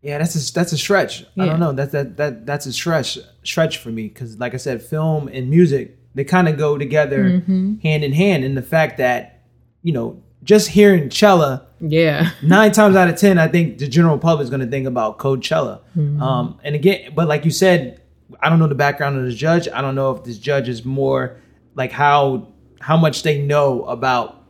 [0.01, 1.27] Yeah, that's a that's a stretch.
[1.39, 1.73] I don't know.
[1.73, 5.51] That's that that that's a stretch stretch for me because, like I said, film and
[5.51, 7.75] music they kind of go together Mm-hmm.
[7.83, 8.45] hand in hand.
[8.45, 9.43] And the fact that
[9.83, 12.31] you know just hearing chella Yeah.
[12.43, 15.19] nine times out of ten, I think the general public is going to think about
[15.19, 15.81] Coachella.
[16.21, 18.01] Um, and again, but like you said,
[18.41, 19.69] I don't know the background of the judge.
[19.73, 21.37] I don't know if this judge is more
[21.75, 22.49] like how
[22.81, 24.45] how much they know about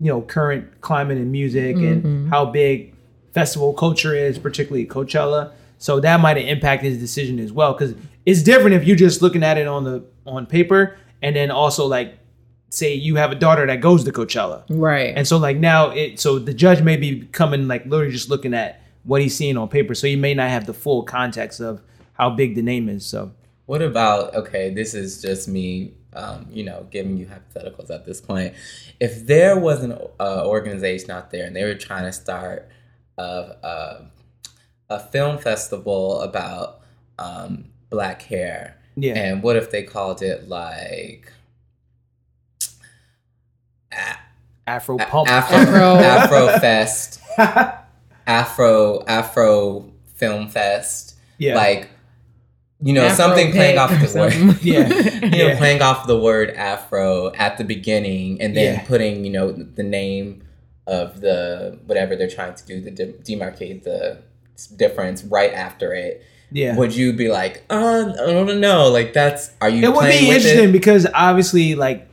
[0.00, 2.94] you know current climate and music and how big
[3.32, 5.52] festival culture is, particularly Coachella.
[5.78, 7.94] So that might have impacted his decision as well because
[8.26, 11.86] it's different if you're just looking at it on the on paper and then also
[11.86, 12.18] like
[12.74, 14.64] say you have a daughter that goes to Coachella.
[14.68, 15.12] Right.
[15.16, 18.54] And so like now it so the judge may be coming like literally just looking
[18.54, 19.94] at what he's seeing on paper.
[19.94, 21.82] So he may not have the full context of
[22.14, 23.04] how big the name is.
[23.06, 23.32] So
[23.66, 24.72] What about okay?
[24.72, 28.54] This is just me, um, you know, giving you hypotheticals at this point.
[29.00, 32.68] If there was an uh, organization out there and they were trying to start
[33.18, 34.06] a a,
[34.90, 36.80] a film festival about
[37.18, 39.14] um, black hair, Yeah.
[39.14, 41.30] and what if they called it like
[43.92, 44.18] A-
[44.66, 45.28] Afro pump.
[45.30, 45.94] Afro Afro.
[46.48, 47.20] Afro Fest,
[48.26, 51.54] Afro Afro Film Fest, yeah.
[51.56, 51.90] like
[52.80, 54.58] you know Afro something playing off the word.
[54.62, 54.88] yeah.
[54.88, 55.58] you know, Yeah.
[55.58, 58.82] playing off the word Afro at the beginning and then Yeah.
[58.86, 60.42] putting, you know, the name
[60.86, 64.18] of the whatever they're trying to do to de- demarcate the
[64.76, 66.22] difference right after it.
[66.52, 66.76] Yeah.
[66.76, 69.82] Would you be like, uh, I don't know, like that's are you?
[69.84, 70.72] it would be with interesting It?
[70.72, 72.08] because obviously like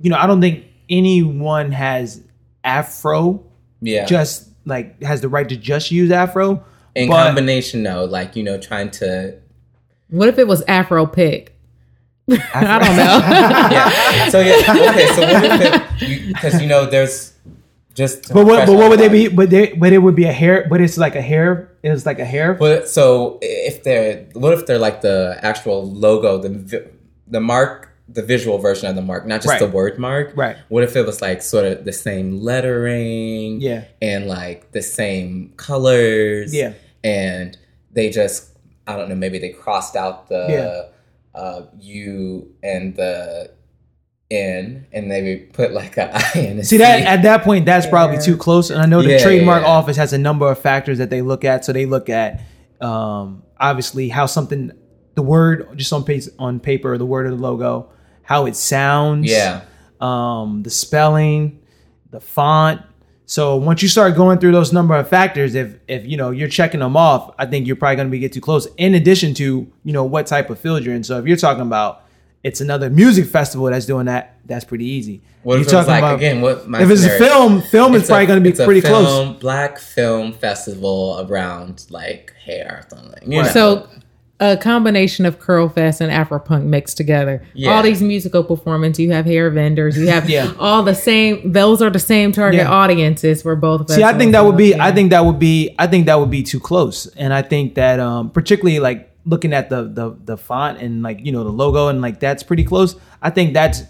[0.00, 2.20] you know, I don't think anyone has
[2.64, 3.44] Afro
[3.80, 6.64] Yeah, just like has the right to just use Afro.
[6.94, 9.38] in but- combination, though, like you know, trying to
[10.10, 11.56] what if it was Afro pick?
[12.54, 13.18] I don't know.
[13.70, 14.28] yeah.
[14.28, 14.54] So yeah,
[14.90, 15.06] okay.
[15.14, 15.60] So what if
[16.02, 16.28] it?
[16.28, 17.32] Because you, know, there's
[17.94, 20.24] just But what but what off would they be but they but it would be
[20.24, 22.54] a hair but it's like a hair it's like a hair.
[22.54, 26.90] But so if they're what if they're like the actual logo, the
[27.26, 29.60] the mark, the visual version of the mark, not just Right.
[29.60, 30.32] the word mark.
[30.34, 30.56] Right.
[30.68, 33.60] What if it was like sort of the same lettering?
[33.60, 33.84] Yeah.
[34.02, 36.54] And like the same colors.
[36.54, 36.72] Yeah.
[37.04, 37.56] And
[37.92, 38.48] they just
[38.86, 40.90] I don't know maybe they crossed out the
[41.34, 43.52] uh, U and the
[44.30, 47.86] N and they put like a I and a See that at that point, that's
[47.86, 48.70] probably too close.
[48.70, 49.68] And I know the Yeah, yeah, trademark yeah.
[49.68, 51.64] office has a number of factors that they look at.
[51.64, 52.40] So they look at
[52.80, 54.72] um, obviously how something,
[55.14, 57.90] the word just on paper, on paper, the word of the logo,
[58.30, 59.62] how it sounds, Yeah.
[60.00, 61.58] um, the spelling,
[62.12, 62.80] the font.
[63.26, 66.48] So once you start going through those number of factors, if if you know you're
[66.48, 68.66] checking them off, I think you're probably going to be get too close.
[68.76, 71.02] In addition to you know what type of field you're in.
[71.04, 72.04] So if you're talking about
[72.42, 75.20] it's another music festival that's doing that, that's pretty easy.
[75.42, 76.40] What You're if it talking like about- again?
[76.40, 78.80] What my if it's a film, film is probably going to be it's a pretty
[78.80, 79.36] close.
[79.40, 83.30] Black film festival around like hair or something.
[83.30, 83.48] You know?
[83.48, 83.88] so
[84.40, 87.42] a combination of Curl Fest and Afropunk mixed together.
[87.54, 87.70] Yeah.
[87.76, 89.00] All these musical performances.
[89.00, 89.96] You have hair vendors.
[89.98, 90.52] You have Yeah.
[90.58, 91.52] all the same.
[91.52, 92.70] Those are the same target Yeah.
[92.70, 93.90] audiences for both.
[93.90, 94.74] See, I think that would be.
[94.74, 97.06] I think that would be, I think that would be too close.
[97.16, 101.20] And I think that, um, particularly like looking at the the the font and like
[101.22, 102.96] you know the logo and like that's pretty close.
[103.20, 103.82] I think that's,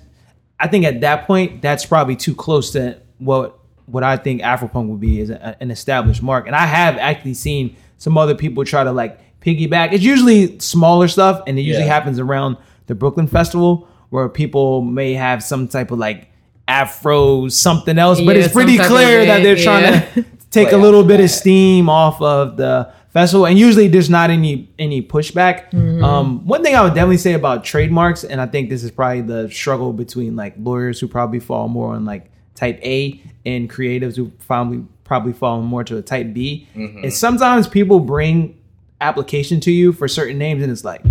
[0.59, 4.89] I think at that point that's probably too close to what what I think Afropunk
[4.89, 6.49] would be is a, an established mark.
[6.49, 9.93] And I have actually seen some other people try to like piggyback.
[9.93, 11.93] It's usually smaller stuff, and it usually Yeah.
[11.95, 16.29] happens around the Brooklyn Festival where people may have some type of like
[16.69, 20.01] Afro something else, but Yeah, it's pretty some type clear that they're event, trying yeah.
[20.15, 24.09] to take a little off bit of steam off of the festival and usually there's
[24.11, 26.05] not any any pushback Mm-hmm.
[26.05, 29.21] um one thing i would definitely say about trademarks and i think this is probably
[29.23, 34.15] the struggle between like lawyers who probably fall more on like type a and creatives
[34.15, 37.05] who probably probably fall more to a type b Mm-hmm.
[37.05, 38.57] is sometimes people bring
[39.01, 41.03] application to you for certain names and it's like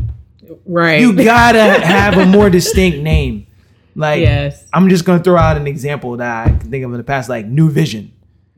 [0.65, 1.01] right.
[1.01, 3.47] you gotta have a more distinct name
[3.95, 4.65] like Yes.
[4.73, 7.29] i'm just gonna throw out an example that i can think of in the past
[7.29, 8.11] like new vision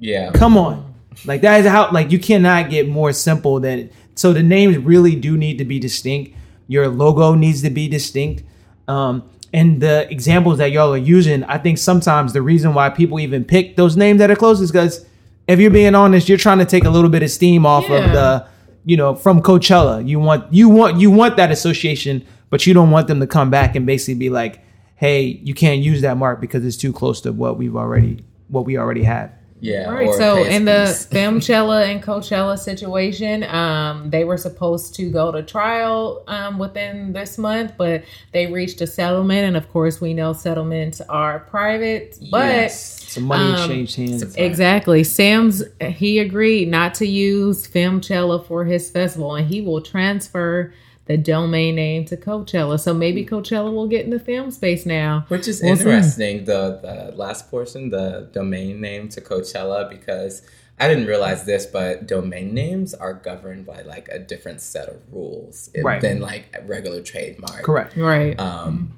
[0.04, 0.32] yeah.
[0.32, 0.96] Come on.
[1.26, 5.16] Like that is how like you cannot get more simple than so the names really
[5.16, 6.32] do need to be distinct.
[6.68, 8.42] Your logo needs to be distinct.
[8.88, 13.20] Um and the examples that y'all are using, I think sometimes the reason why people
[13.20, 15.06] even pick those names that are close is because
[15.48, 17.98] if you're being honest, you're trying to take a little bit of steam off Yeah.
[17.98, 18.48] of the,
[18.86, 20.08] you know, from Coachella.
[20.08, 23.50] You want you want you want that association, but you don't want them to come
[23.50, 24.64] back and basically be like,
[24.96, 28.66] hey, you can't use that mark because it's too close to what we've already what
[28.66, 29.32] we already have.
[29.62, 29.86] Yeah.
[29.86, 30.14] All right.
[30.16, 31.06] So in the fees.
[31.12, 37.38] Filmchella and Coachella situation, um, they were supposed to go to trial um, within this
[37.38, 38.04] month, but
[38.34, 42.18] they reached a settlement, and of course, we know settlements are private.
[42.32, 42.98] But Yes.
[43.12, 44.36] Some money Um, exchanged hands.
[44.36, 50.74] exactly, Sam's he agreed not to use Filmchella for his festival, and he will transfer
[51.12, 52.80] the domain name to Coachella.
[52.80, 55.26] So maybe Coachella will get in the film space now.
[55.28, 55.82] Which is We'll see.
[55.84, 60.42] interesting, the, the last portion, the domain name to Coachella, because
[60.80, 64.98] I didn't realize this, but domain names are governed by like a different set of
[65.12, 66.02] rules Right.
[66.02, 67.64] than like a regular trademark.
[67.64, 67.96] Correct.
[67.98, 68.40] Right.
[68.40, 68.98] Um,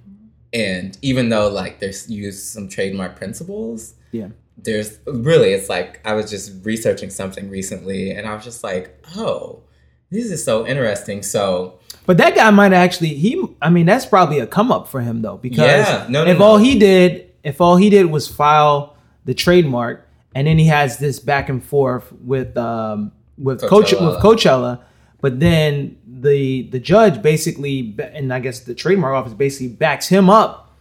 [0.54, 4.30] and even though like there's used some trademark principles, Yeah.
[4.58, 8.86] there's really it's like I was just researching something recently, and I was just like,
[9.18, 9.64] oh,
[10.12, 11.24] this is so interesting.
[11.24, 15.02] So But that guy might actually he I mean that's probably a come up for
[15.02, 16.46] him though because Yeah, no, no, if no.
[16.46, 18.96] all he did if all he did was file
[19.26, 24.14] the trademark and then he has this back and forth with um with coach Coachella.
[24.16, 24.82] with Coachella
[25.22, 30.30] but then the the judge basically and I guess the trademark office basically backs him
[30.30, 30.76] up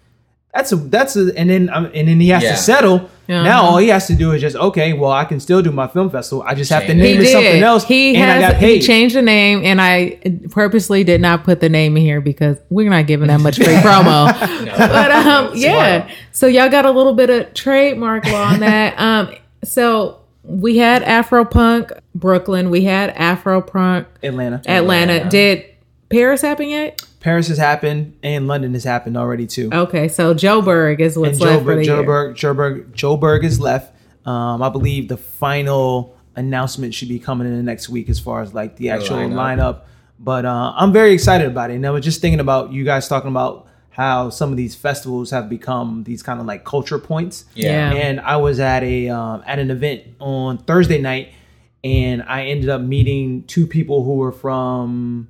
[0.52, 2.50] that's a that's a and then um, and then he has Yeah.
[2.52, 3.42] to settle Yeah.
[3.42, 5.86] now all he has to do is just okay well I can still do my
[5.88, 7.02] film festival I just have to Change it.
[7.02, 9.80] name he it something else He and I has got he changed the name, and
[9.80, 10.18] I
[10.50, 13.66] purposely did not put the name in here because we're not giving that much free
[13.76, 14.26] promo.
[14.76, 16.10] but um, yeah.
[16.32, 18.98] So y'all got a little bit of trademark law on that.
[18.98, 25.12] Um, so we had Afropunk Brooklyn, we had Afropunk Atlanta Atlanta.
[25.14, 25.30] Atlanta.
[25.30, 25.64] Did
[26.12, 27.02] Paris happen yet?
[27.20, 29.70] Paris has happened and London has happened already too.
[29.72, 32.54] Okay, so Joburg is what's and left for the Joburg, year.
[32.54, 33.94] Joburg, Joburg, Joburg is left.
[34.26, 38.42] Um, I believe the final announcement should be coming in the next week as far
[38.42, 39.34] as like the actual lineup.
[39.34, 39.80] lineup.
[40.18, 41.74] But uh, I'm very excited about it.
[41.74, 45.30] And I was just thinking about you guys talking about how some of these festivals
[45.30, 47.44] have become these kind of like culture points.
[47.54, 47.92] yeah.
[47.92, 48.00] Yeah.
[48.00, 51.32] And I was at a um, at an event on Thursday night,
[51.84, 55.28] and I ended up meeting two people who were from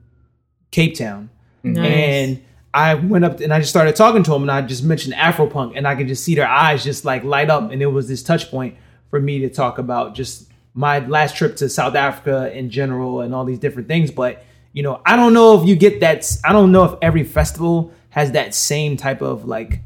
[0.72, 1.30] Cape Town.
[1.64, 1.74] Mm.
[1.74, 1.86] Nice.
[1.86, 2.44] And
[2.74, 5.74] I went up and I just started talking to them, and I just mentioned Afropunk,
[5.76, 8.22] and I could just see their eyes just like light up, and it was this
[8.22, 8.76] touch point
[9.10, 13.34] for me to talk about just my last trip to South Africa in general and
[13.34, 14.10] all these different things.
[14.10, 16.26] But you know, I don't know if you get that.
[16.44, 19.80] I don't know if every festival has that same type of like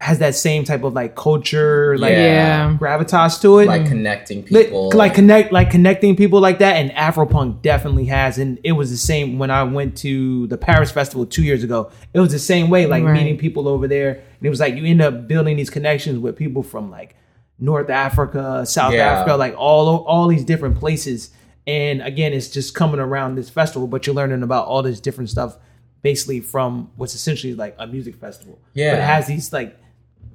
[0.00, 2.76] has that same type of like culture, like Yeah.
[2.78, 3.66] gravitas to it.
[3.66, 4.90] like connecting Like- people.
[4.94, 8.96] like connect like connecting people like that and afropunk definitely has and it was the
[8.98, 12.68] same when i went to the paris festival two years ago it was the same
[12.68, 13.14] way like Right.
[13.14, 16.36] meeting people over there and it was like you end up building these connections with
[16.36, 17.14] people from like
[17.58, 19.12] north africa south Yeah.
[19.20, 21.30] africa like all all these different places
[21.66, 25.30] and again it's just coming around this festival but you're learning about all this different
[25.30, 25.56] stuff
[26.02, 28.90] basically from what's essentially like a music festival Yeah.
[28.90, 29.78] but it has these like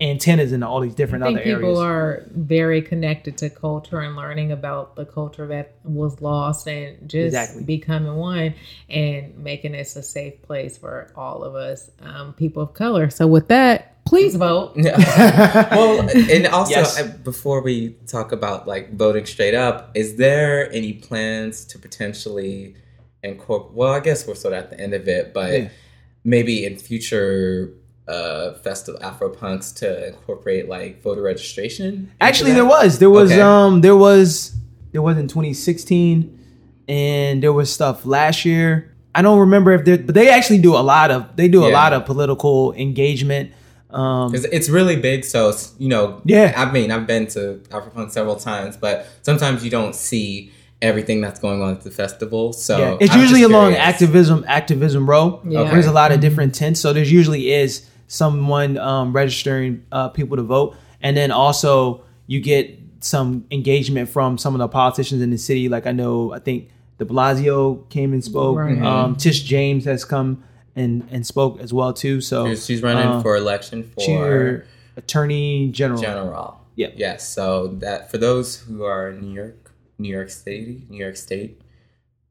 [0.01, 3.99] antennas in all these different I think other people areas are very connected to culture
[3.99, 7.63] and learning about the culture that was lost and just Exactly.
[7.63, 8.53] becoming one
[8.89, 13.09] and making this a safe place for all of us, um, people of color.
[13.09, 14.73] So, with that, please vote.
[14.77, 16.99] well, and also Yes.
[16.99, 22.75] uh, before we talk about like voting straight up, is there any plans to potentially
[23.21, 23.73] incorporate?
[23.73, 25.69] Well, I guess we're sort of at the end of it, but Yeah.
[26.23, 27.73] maybe in future
[28.09, 32.11] uh festival Afropunks to incorporate like voter registration.
[32.19, 32.55] Actually, that?
[32.55, 32.99] there was.
[32.99, 33.41] There was Okay.
[33.41, 34.53] um there was
[34.91, 36.39] there was in 2016
[36.87, 38.93] and there was stuff last year.
[39.13, 41.69] I don't remember if they but they actually do a lot of they do a
[41.71, 43.51] lot of political engagement.
[43.91, 46.21] Um 'Cause it's really big, so you know.
[46.25, 46.53] Yeah.
[46.55, 50.51] I mean, I've been to Afropunk several times, but sometimes you don't see
[50.81, 52.53] everything that's going on at the festival.
[52.53, 53.87] So yeah, it's I'm usually just along curious.
[53.89, 55.41] activism activism row.
[55.43, 55.63] Yeah.
[55.71, 60.35] There's a lot of different tents, so there's usually is someone um, registering uh, people
[60.35, 65.29] to vote, and then also you get some engagement from some of the politicians in
[65.29, 65.69] the city.
[65.69, 68.57] Like I know, I think De Blasio came and spoke.
[68.57, 68.81] Right.
[68.81, 70.43] Um, Tish James has come
[70.75, 72.19] and and spoke as well too.
[72.19, 74.65] So She's- She's running uh, for election for
[74.97, 76.01] Attorney General.
[76.01, 76.61] general.
[76.75, 76.89] Yeah.
[76.95, 77.27] Yes.
[77.29, 81.61] So that for those who are in New York, New York State, New York State,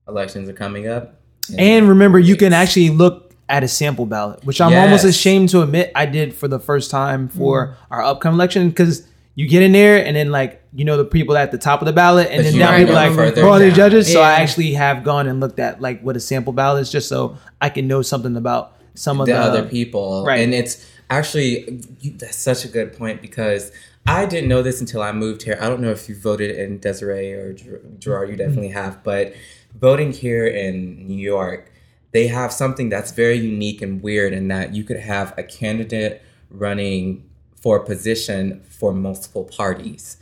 [0.07, 1.14] elections are coming up.
[1.57, 5.62] And remember, you can actually look at a sample ballot, which I'm almost ashamed to
[5.62, 9.72] admit I did for the first time for our upcoming election because you get in
[9.72, 12.38] there and then like you know the people at the top of the ballot and
[12.38, 14.12] But then down don't people like who are the judges.
[14.12, 17.09] So I actually have gone and looked at like what a sample ballot is just
[17.09, 20.24] so I can know something about some of the the, other people.
[20.26, 20.40] Right.
[20.40, 21.80] And it's actually
[22.16, 23.70] that's such a good point because
[24.07, 25.57] I didn't know this until I moved here.
[25.61, 28.28] I don't know if you voted in Desiree or Gerard.
[28.30, 28.36] You Mm-hmm.
[28.36, 29.34] definitely have, but
[29.78, 31.70] voting here in New York,
[32.18, 36.20] they have something that's very unique and weird in that you could have a candidate
[36.50, 37.22] running
[37.62, 40.16] for a position for multiple parties.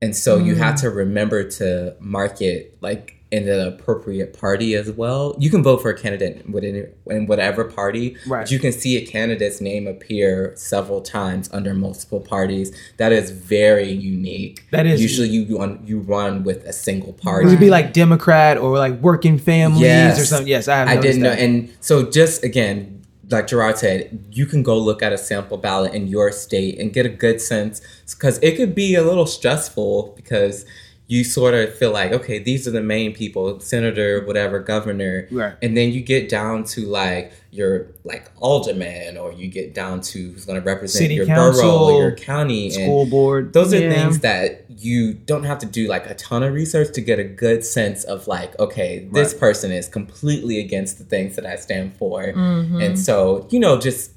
[0.00, 0.80] And so you have mm.
[0.80, 5.34] to remember to market like in the appropriate party as well.
[5.38, 6.74] You can vote for a candidate within
[7.14, 8.42] in whatever party, Right.
[8.42, 12.70] but you can see a candidate's name appear several times under multiple parties.
[12.98, 14.62] That is very unique.
[14.70, 17.46] That is- usually you run you run with a single It party.
[17.50, 20.46] would be like Democrat or like working families or something.
[20.56, 20.88] Yes, I have.
[20.88, 21.30] I didn't know.
[21.30, 21.40] that.
[21.40, 23.98] And so, just again, like Gerard said,
[24.30, 27.40] you can go look at a sample ballot in your state and get a good
[27.40, 27.80] sense
[28.14, 30.66] because it could be a little stressful because
[31.06, 35.28] you sort of feel like, okay, these are the main people, senator, whatever, governor.
[35.30, 35.54] Right.
[35.60, 40.32] And then you get down to like your like alderman or you get down to
[40.32, 42.70] who's going to represent City your council, borough or your county.
[42.70, 43.52] School board.
[43.52, 43.92] those are Yeah.
[43.92, 47.24] things that you don't have to do like a ton of research to get a
[47.24, 49.40] good sense of like, okay, this Right.
[49.40, 52.22] person is completely against the things that I stand for.
[52.24, 52.80] Mm-hmm.
[52.80, 54.12] And so, you know, just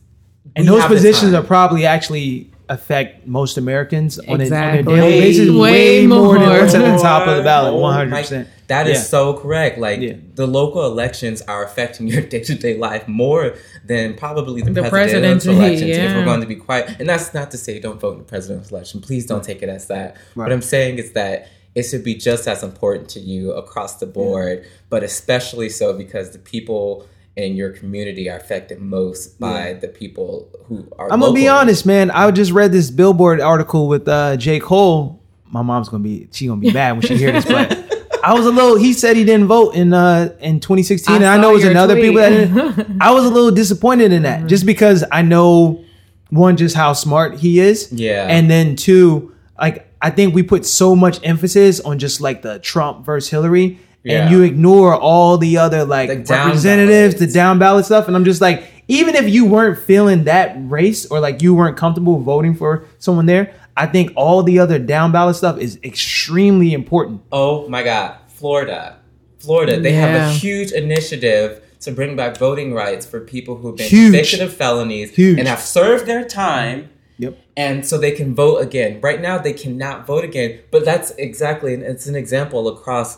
[0.55, 4.95] and those positions are probably actually affect most Americans on, a, on a Exactly.
[4.95, 5.49] daily basis.
[5.49, 7.73] Way Way, more than what's at the top of the ballot.
[7.73, 8.47] One my- hundred percent.
[8.67, 9.03] That is Yeah.
[9.03, 9.77] so correct.
[9.79, 10.13] Like Yeah.
[10.35, 13.55] the local elections are affecting your day to day life more
[13.85, 16.11] than probably the, The presidential presidency, elections.
[16.11, 18.25] If we're going to be quiet, and that's not to say don't vote in the
[18.25, 18.99] presidential election.
[18.99, 20.17] Please don't take it as that.
[20.35, 20.45] Right.
[20.45, 24.05] What I'm saying is that it should be just as important to you across the
[24.07, 27.05] board, but especially so because the people
[27.37, 31.11] in your community are affected most by the people who are.
[31.11, 32.11] I'm gonna be honest, man.
[32.11, 34.59] I just read this Billboard article with uh, J.
[34.59, 35.21] Cole.
[35.45, 37.71] My mom's gonna be she gonna be mad when she hear this, but
[38.23, 38.75] I was a little.
[38.77, 41.71] He said he didn't vote in uh in 2016, and I know it was your
[41.71, 42.05] another tweet.
[42.07, 42.29] people that
[42.75, 43.01] didn't.
[43.01, 45.85] I was a little disappointed in that, just because I know
[46.29, 48.27] one just how smart he is, Yeah.
[48.27, 52.59] and then two, like I think we put so much emphasis on just like the
[52.59, 53.79] Trump versus Hillary.
[54.03, 54.23] Yeah.
[54.23, 58.41] And you ignore all the other like representatives, the down ballot stuff, and I'm just
[58.41, 62.85] like, even if you weren't feeling that race or like you weren't comfortable voting for
[62.99, 67.21] someone there, I think all the other down ballot stuff is extremely important.
[67.31, 68.99] Oh my God, Florida.
[69.39, 73.87] Florida, they have a huge initiative to bring back voting rights for people who've been
[73.87, 74.11] Huge.
[74.11, 75.37] convicted of felonies Huge.
[75.37, 76.89] and have served their time.
[77.19, 77.37] Yep.
[77.55, 78.99] And so they can vote again.
[79.01, 80.59] Right now, they cannot vote again.
[80.71, 83.17] But that's exactly, and it's an example across.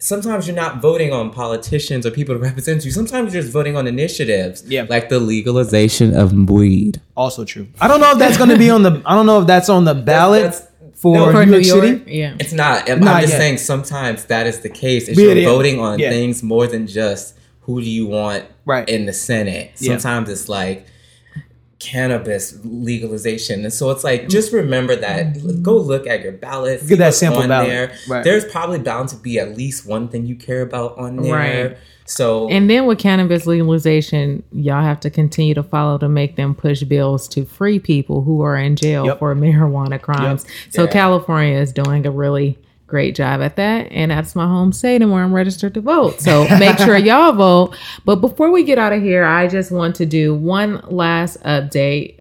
[0.00, 2.90] Sometimes you're not voting on politicians or people to represent you.
[2.92, 4.86] Sometimes you're just voting on initiatives, Yeah.
[4.88, 7.00] like the legalization of weed.
[7.16, 7.66] Also true.
[7.80, 9.02] I don't know if that's going to be on the.
[9.04, 11.84] I don't know if that's on the ballot that's- for, no, For New New York
[11.84, 12.16] York, City.
[12.16, 12.34] yeah.
[12.40, 12.88] It's not.
[12.90, 13.38] I'm, Not I'm just yet.
[13.38, 15.08] saying sometimes that is the case.
[15.08, 15.48] Is Yeah, you're yeah.
[15.48, 16.10] voting on Yeah.
[16.10, 18.88] things more than just who do you want Right.
[18.88, 19.70] in the Senate.
[19.78, 19.92] Yeah.
[19.98, 20.86] Sometimes it's like
[21.78, 23.62] cannabis legalization.
[23.62, 26.82] And so it's like just remember that go look at your ballots.
[26.82, 27.68] Get see that sample on ballot.
[27.68, 27.92] there.
[28.08, 28.24] Right.
[28.24, 31.34] There's probably bound to be at least one thing you care about on there.
[31.68, 31.76] Right.
[32.04, 36.54] So And then with cannabis legalization, y'all have to continue to follow to make them
[36.54, 39.18] push bills to free people who are in jail Yep.
[39.18, 40.44] for marijuana crimes.
[40.70, 40.90] So Yeah.
[40.90, 42.58] California is doing a really
[42.88, 43.92] great job at that.
[43.92, 46.20] And that's my home state and where I'm registered to vote.
[46.20, 47.76] So make sure y'all vote.
[48.04, 52.16] But before we get out of here, I just want to do one last update.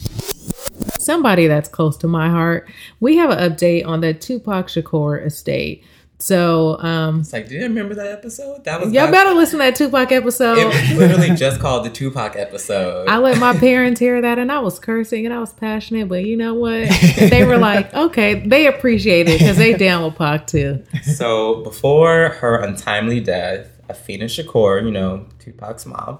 [1.01, 2.70] Somebody that's close to my heart.
[2.99, 5.84] We have an update on the Tupac Shakur estate.
[6.20, 8.63] So um it's like, do you remember that episode?
[8.63, 10.57] That was y'all better listen to that Tupac episode.
[10.57, 13.07] it was literally just called the Tupac episode.
[13.07, 16.26] I let my parents hear that and I was cursing and I was passionate, but
[16.26, 16.89] you know what?
[17.28, 20.84] They were like, okay, they appreciate it because they down with Pac too.
[21.03, 26.20] So before her untimely death, Afeni Shakur, you know, Tupac's mom,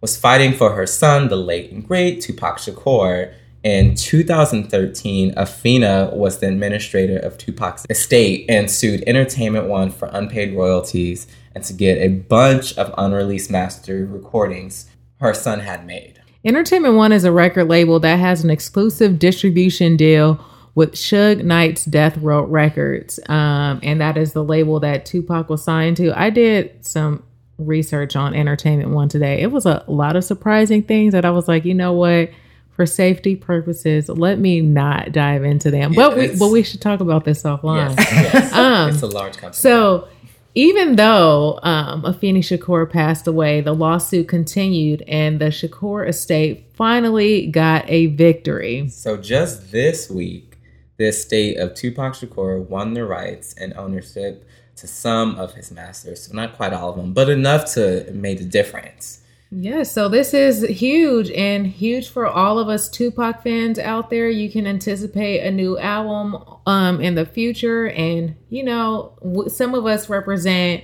[0.00, 3.32] was fighting for her son, the late and great Tupac Shakur.
[3.66, 10.54] In 2013, Afeni was the administrator of Tupac's estate and sued Entertainment One for unpaid
[10.54, 14.88] royalties and to get a bunch of unreleased master recordings
[15.18, 16.22] her son had made.
[16.44, 20.38] Entertainment One is a record label that has an exclusive distribution deal
[20.76, 23.18] with Suge Knight's Death Row Records.
[23.28, 26.16] Um, and that is the label that Tupac was signed to.
[26.16, 27.24] I did some
[27.58, 29.40] research on Entertainment One today.
[29.40, 32.30] It was a lot of surprising things that I was like, you know what?
[32.76, 35.94] For safety purposes, let me not dive into them.
[35.94, 37.96] Yeah, but we but we should talk about this offline.
[37.96, 38.52] Yes, yes.
[38.52, 39.54] Um, it's a large company.
[39.54, 40.08] So,
[40.54, 47.46] even though um, Afeni Shakur passed away, the lawsuit continued, and the Shakur estate finally
[47.46, 48.88] got a victory.
[48.88, 50.58] So just this week,
[50.96, 54.46] the estate of Tupac Shakur won the rights and ownership
[54.76, 56.26] to some of his masters.
[56.26, 59.22] So not quite all of them, but enough to make a difference.
[59.50, 64.28] Yes, so this is huge and huge for all of us Tupac fans out there.
[64.28, 69.74] You can anticipate a new album um in the future and you know, w- some
[69.74, 70.82] of us represent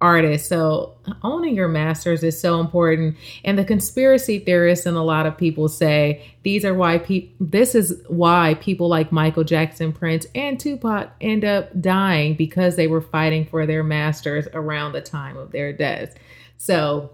[0.00, 0.48] artists.
[0.48, 0.94] So
[1.24, 3.16] owning your masters is so important.
[3.44, 7.74] And the conspiracy theorists and a lot of people say these are why people this
[7.74, 13.00] is why people like Michael Jackson, Prince, and Tupac end up dying because they were
[13.00, 16.14] fighting for their masters around the time of their deaths.
[16.56, 17.10] So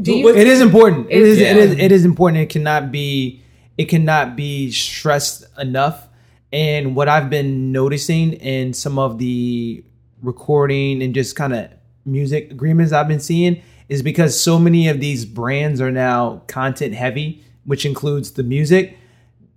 [0.00, 1.08] do you, it is important.
[1.10, 2.42] It is, It's- it is it is important.
[2.42, 3.42] It cannot be
[3.78, 6.08] it cannot be stressed enough.
[6.52, 9.82] And what I've been noticing in some of the
[10.22, 11.70] recording and just kind of
[12.04, 16.94] music agreements I've been seeing is because so many of these brands are now content
[16.94, 18.96] heavy, which includes the music.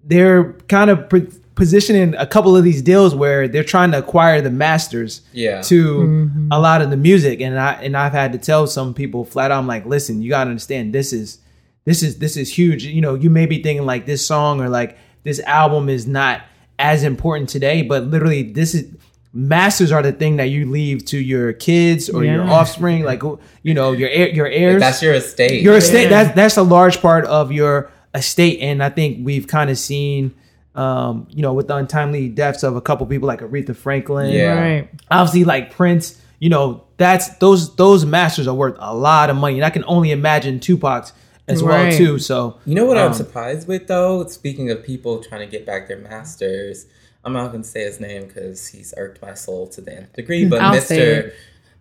[0.04, 4.41] They're kind of p- positioning a couple of these deals where they're trying to acquire
[4.41, 5.62] the masters Yeah.
[5.64, 6.49] to mm-hmm.
[6.51, 9.51] a lot of the music and I and I've had to tell some people flat
[9.51, 11.39] out I'm like listen you got to understand this is
[11.86, 14.70] this is this is huge you know you may be thinking like this song or
[14.70, 16.41] like this album is not
[16.78, 18.91] as important today but literally this is
[19.34, 23.22] masters are the thing that you leave to your kids or your offspring like
[23.64, 25.62] you know your your heirs That's your estate.
[25.62, 26.10] your estate Yeah.
[26.24, 30.34] that's that's a large part of your estate and i think we've kind of seen
[30.76, 34.53] um you know with the untimely deaths of a couple people like aretha franklin Yeah.
[34.59, 34.89] right.
[35.09, 39.55] obviously like prince you know that's those those masters are worth a lot of money
[39.55, 41.13] and i can only imagine tupac's
[41.47, 44.26] as well too so You know what I'm Um, surprised with though?
[44.26, 46.88] Speaking of people trying to get back their masters,
[47.23, 50.13] I'm not going to say his name because he's irked my soul to the nth
[50.13, 50.45] degree.
[50.45, 51.26] But I'll say Mr.
[51.28, 51.34] it.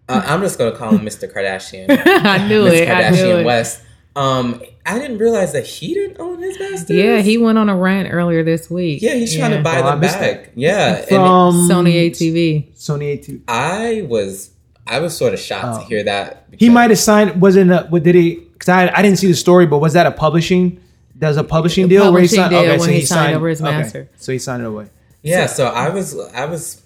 [0.06, 1.32] Uh, I'm just going to call him Mr.
[1.32, 1.86] Kardashian.
[2.06, 2.90] I knew Miss it.
[2.90, 3.44] I knew Kardashian it.
[3.46, 3.82] West.
[4.14, 6.90] Um, I didn't realize that he didn't own his masters.
[6.96, 9.00] Yeah, he went on a rant earlier this week.
[9.02, 10.50] Yeah, he's trying to buy Oh, I them missed back.
[10.54, 12.74] Yeah, and from Sony ATV.
[12.74, 14.50] sony a2 I was
[14.86, 15.80] I was sort of shocked Oh.
[15.80, 16.44] to hear that.
[16.58, 19.34] he might have signed wasn't a, what did he because I, I didn't see the
[19.34, 20.78] story but was that a publishing
[21.18, 23.18] does a publishing deal where he publishing signed deal okay when so he he signed
[23.26, 23.70] signed over his okay.
[23.70, 24.08] master.
[24.18, 24.86] so he signed it away
[25.22, 26.82] Yeah, so I was I was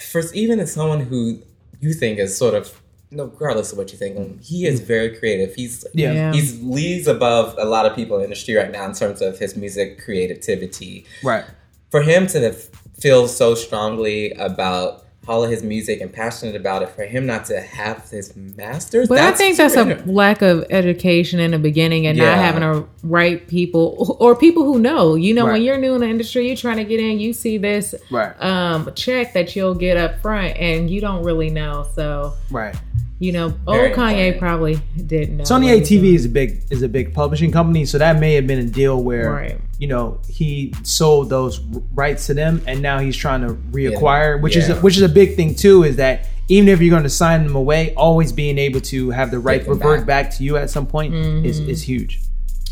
[0.00, 1.38] first even as someone who
[1.80, 2.80] you think is sort of
[3.12, 5.54] no regardless of what you think, um, he is very creative.
[5.54, 6.12] He's Yeah.
[6.12, 6.32] Yeah.
[6.32, 9.38] he's leads above a lot of people in the industry right now in terms of
[9.38, 11.04] his music creativity.
[11.22, 11.44] right
[11.90, 12.52] For him to
[12.98, 17.44] feel so strongly about all of his music and passionate about it, for him not
[17.46, 22.06] to have his masters, But I think that's a lack of education in the beginning
[22.06, 22.34] and Yeah.
[22.34, 25.14] not having a right people or people who know.
[25.14, 27.56] You know, when you're new in the industry, you're trying to get in, you see
[27.58, 31.86] this right um check that you'll get up front and you don't really know.
[31.94, 32.74] So, right
[33.22, 34.38] you know, Very old Kanye important.
[34.40, 34.74] probably
[35.06, 35.44] didn't know.
[35.44, 38.18] Sony what he was ATV is a big is a big publishing company, so that
[38.18, 39.60] may have been a deal where Right.
[39.78, 41.60] you know he sold those
[41.94, 45.08] rights to them, and now he's trying to reacquire, which is a, which is a
[45.08, 45.84] big thing too.
[45.84, 49.30] Is that even if you're going to sign them away, always being able to have
[49.30, 50.26] the right Take revert back.
[50.30, 50.36] back.
[50.38, 51.70] to you at some point is Mm-hmm.
[51.70, 52.20] is huge.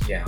[0.08, 0.24] yeah.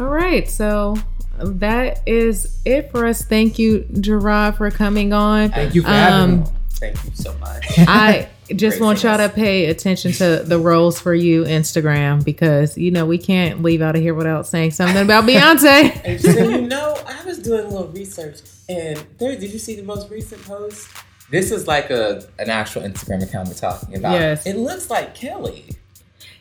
[0.00, 0.96] All right, so
[1.38, 3.22] that is it for us.
[3.26, 5.50] Thank you, Gerard, for coming on.
[5.50, 6.46] Thank you for having Um, me.
[6.92, 7.64] Thank you so much.
[7.78, 12.90] I just want y'all to pay attention to the roles for you Instagram because you
[12.90, 16.20] know we can't leave out of here without saying something about Beyonce.
[16.20, 19.34] So you know, I was doing a little research, and there.
[19.34, 20.88] Did you see the most recent post?
[21.30, 24.12] This is like a an actual Instagram account we're talking about.
[24.12, 24.46] Yes.
[24.46, 25.64] it looks like Kelly.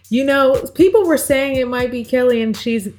[0.10, 2.90] you know, people were saying it might be Kelly and she's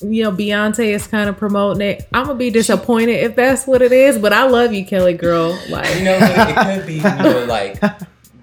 [0.00, 2.08] you know, Beyonce is kind of promoting it.
[2.12, 5.50] I'm gonna be disappointed if that's what it is, but I love you, Kelly girl.
[5.68, 7.80] Like you Like know, it could be you know like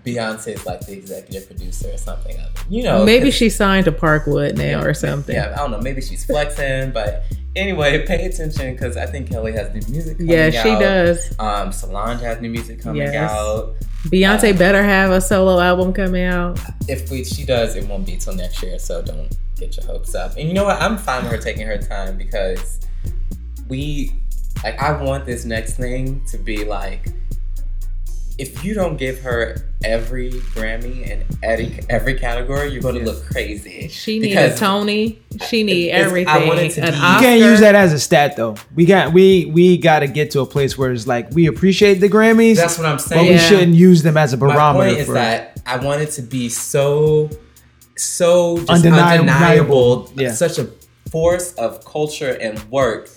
[0.05, 2.63] Beyonce's like the executive producer or something of it.
[2.69, 5.35] You know, maybe she signed to Parkwood now or something.
[5.35, 5.79] Yeah, I don't know.
[5.81, 7.23] Maybe she's flexing, but
[7.55, 10.17] anyway, pay attention because I think Kelly has new music.
[10.17, 10.79] Coming Yeah, she out.
[10.79, 11.33] does.
[11.39, 13.31] Um, Solange has new music coming Yes.
[13.31, 13.75] out.
[14.07, 16.59] Beyonce better have a solo album coming out.
[16.87, 18.77] if we, she does, it won't be till next year.
[18.77, 20.35] So don't get your hopes up.
[20.37, 20.81] And you know what?
[20.81, 22.79] I'm fine with her taking her time because
[23.67, 24.13] we,
[24.63, 27.07] like, I want this next thing to be like,
[28.37, 33.23] if you don't give her every Grammy and every, every category, you're going to look
[33.27, 33.87] crazy.
[33.87, 35.21] She needs a Tony.
[35.47, 36.47] She need it's- I everything.
[36.49, 37.23] want it to An be- You You Oscar.
[37.23, 38.55] can't use that as a stat though.
[38.75, 41.95] We got we we got to get to a place where it's like we appreciate
[41.95, 43.21] the Grammys, That's what I'm saying.
[43.21, 43.47] but we Yeah.
[43.47, 46.21] shouldn't use them as a My barometer point is for that I want it to
[46.21, 47.29] be so,
[47.97, 49.29] so just Undeniable.
[49.29, 50.31] undeniable, Yeah.
[50.33, 50.67] such a
[51.11, 53.09] force of culture and work.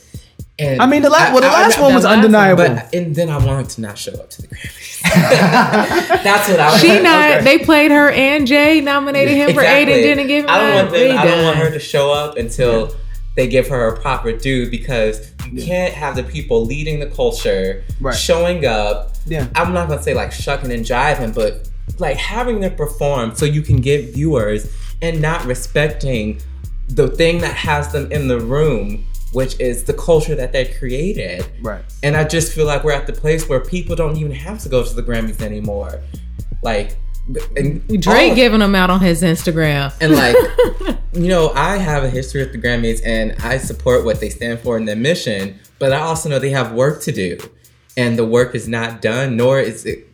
[0.61, 2.75] And I mean, the la- well, the last one was the last one, undeniable.
[2.75, 5.03] but and then I wanted to not show up to the Grammys.
[6.25, 6.81] That's what I want.
[6.81, 7.31] She not.
[7.31, 7.45] Okay.
[7.45, 10.51] They played her and Jay nominated him for eight and didn't give him.
[10.51, 10.99] I don't want that.
[10.99, 11.19] them.
[11.19, 12.95] I don't We want her to show up until
[13.37, 17.85] they give her a proper due because you can't have the people leading the culture
[18.01, 18.17] Right.
[18.17, 19.15] showing up.
[19.27, 19.47] Yeah.
[19.55, 21.69] I'm not gonna say like shucking and jiving, but
[21.99, 24.73] like having them perform so you can get viewers
[25.03, 26.41] and not respecting
[26.89, 31.47] the thing that has them in the room, which is the culture that they created.
[31.61, 31.83] Right.
[32.03, 34.69] And I just feel like we're at the place where people don't even have to
[34.69, 36.01] go to the Grammys anymore.
[36.63, 36.97] Like,
[37.57, 39.95] and Drake all- giving them out on his Instagram.
[40.01, 40.35] and like,
[41.13, 44.61] you know, I have a history with the Grammys and I support what they stand
[44.61, 47.39] for and their mission, but I also know they have work to do.
[47.99, 50.07] And the work is not done, nor is it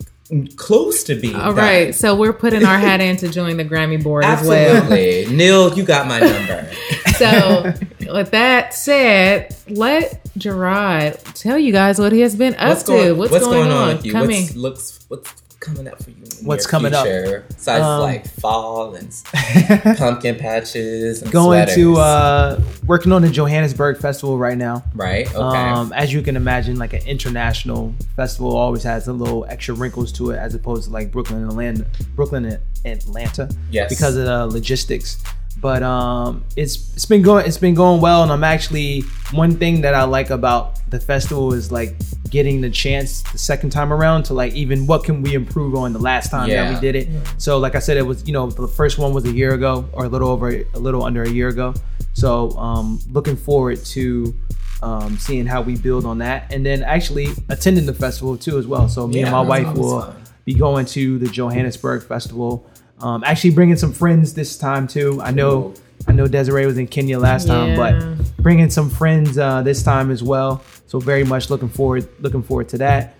[0.56, 1.56] close to being All done.
[1.56, 4.76] right, so we're putting our hat in to join the Grammy board as well.
[4.76, 5.26] Absolutely.
[5.36, 6.70] Neil, you got my number.
[7.18, 7.72] So,
[8.12, 13.12] with that said, let Gerard tell you guys what he has been up to.
[13.14, 13.96] what's, going, on?
[13.96, 14.12] with you?
[14.12, 14.42] Coming.
[14.42, 16.16] What's, looks, what's coming up for you?
[16.42, 17.06] What's coming up?
[17.06, 17.44] future?
[17.48, 19.08] Besides Um, like fall and
[19.98, 24.84] pumpkin patches and Going to uh working on the Johannesburg Festival right now.
[24.94, 25.26] right?
[25.34, 25.38] Okay.
[25.38, 30.12] Um, as you can imagine, like an international festival always has a little extra wrinkles
[30.12, 33.88] to it, as opposed to like Brooklyn and Atlanta, Brooklyn and Atlanta, Yes.
[33.88, 35.22] because of the logistics.
[35.60, 39.02] But um, it's it's been going it's been going well, and I'm actually
[39.32, 41.96] one thing that I like about the festival is like
[42.30, 45.92] getting the chance the second time around to like even what can we improve on
[45.92, 47.08] the last time that we did it.
[47.38, 49.88] So like I said, it was you know the first one was a year ago
[49.92, 51.72] or a little over a little under a year ago.
[52.12, 54.34] So um, looking forward to
[54.82, 58.66] um, seeing how we build on that, and then actually attending the festival too as
[58.66, 58.88] well.
[58.88, 60.22] So me Yeah, and my wife will fun.
[60.44, 62.68] be going to the Johannesburg festival.
[63.04, 65.20] Um, actually bringing some friends this time too.
[65.22, 65.74] I know Ooh.
[66.08, 67.76] I know Desiree was in Kenya last time, Yeah.
[67.76, 70.62] but bringing some friends uh, this time as well.
[70.86, 73.14] So very much looking forward looking forward to that,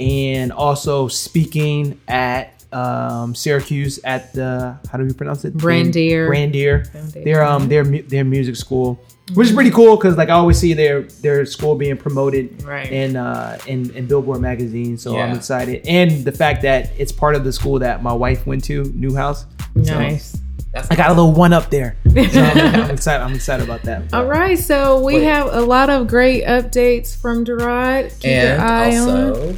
[0.00, 5.54] and also speaking at um, Syracuse at the how do we pronounce it?
[5.56, 6.28] Brandeer.
[6.28, 6.86] Brandeer.
[6.90, 7.24] Brandeer.
[7.24, 8.98] Their um their their music school,
[9.34, 12.90] which is pretty cool because like I always see their their school being promoted Right.
[12.90, 14.96] in uh in, in Billboard magazine.
[14.98, 18.46] So I'm excited, and the fact that it's part of the school that my wife
[18.46, 19.44] went to, Newhouse.
[19.82, 20.36] So Nice.
[20.72, 21.96] That's I got a little one up there.
[22.08, 23.24] So I'm, I'm excited.
[23.24, 24.12] I'm excited about that.
[24.12, 25.22] All right, so we Wait.
[25.24, 28.12] have a lot of great updates from Gerard.
[28.20, 29.08] Keep your and eye on.
[29.30, 29.56] also,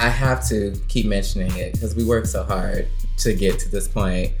[0.00, 2.88] I have to keep mentioning it because we worked so hard
[3.18, 4.32] to get to this point.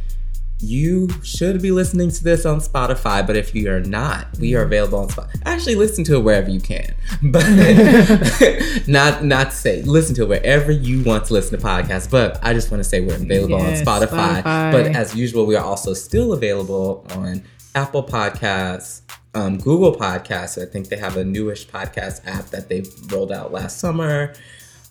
[0.60, 4.62] You should be listening to this on Spotify, but if you are not, we are
[4.62, 5.40] available on Spotify.
[5.44, 7.44] Actually, listen to it wherever you can, but
[8.88, 12.10] not not to say listen to it wherever you want to listen to podcasts.
[12.10, 14.42] But I just want to say we're available Yes, on Spotify.
[14.42, 14.72] Spotify.
[14.72, 17.44] But as usual, we are also still available on
[17.76, 19.02] Apple Podcasts,
[19.34, 20.60] um, Google Podcasts.
[20.60, 22.82] I think they have a newish podcast app that they
[23.14, 24.34] rolled out last summer.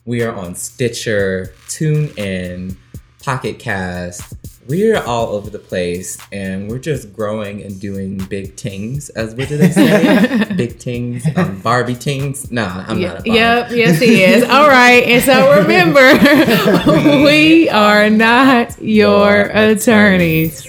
[0.06, 2.76] We are on Stitcher, TuneIn,
[3.22, 4.34] Pocket Cast.
[4.68, 9.48] We're all over the place, and we're just growing and doing big tings, as what
[9.48, 10.44] did they say?
[10.56, 12.52] big tings, um, Barbie tings.
[12.52, 13.30] Nah, I'm not a Barbie.
[13.30, 14.44] Yep, yes, he is.
[14.44, 16.02] All right, and so remember,
[17.24, 20.68] we are not Your attorneys.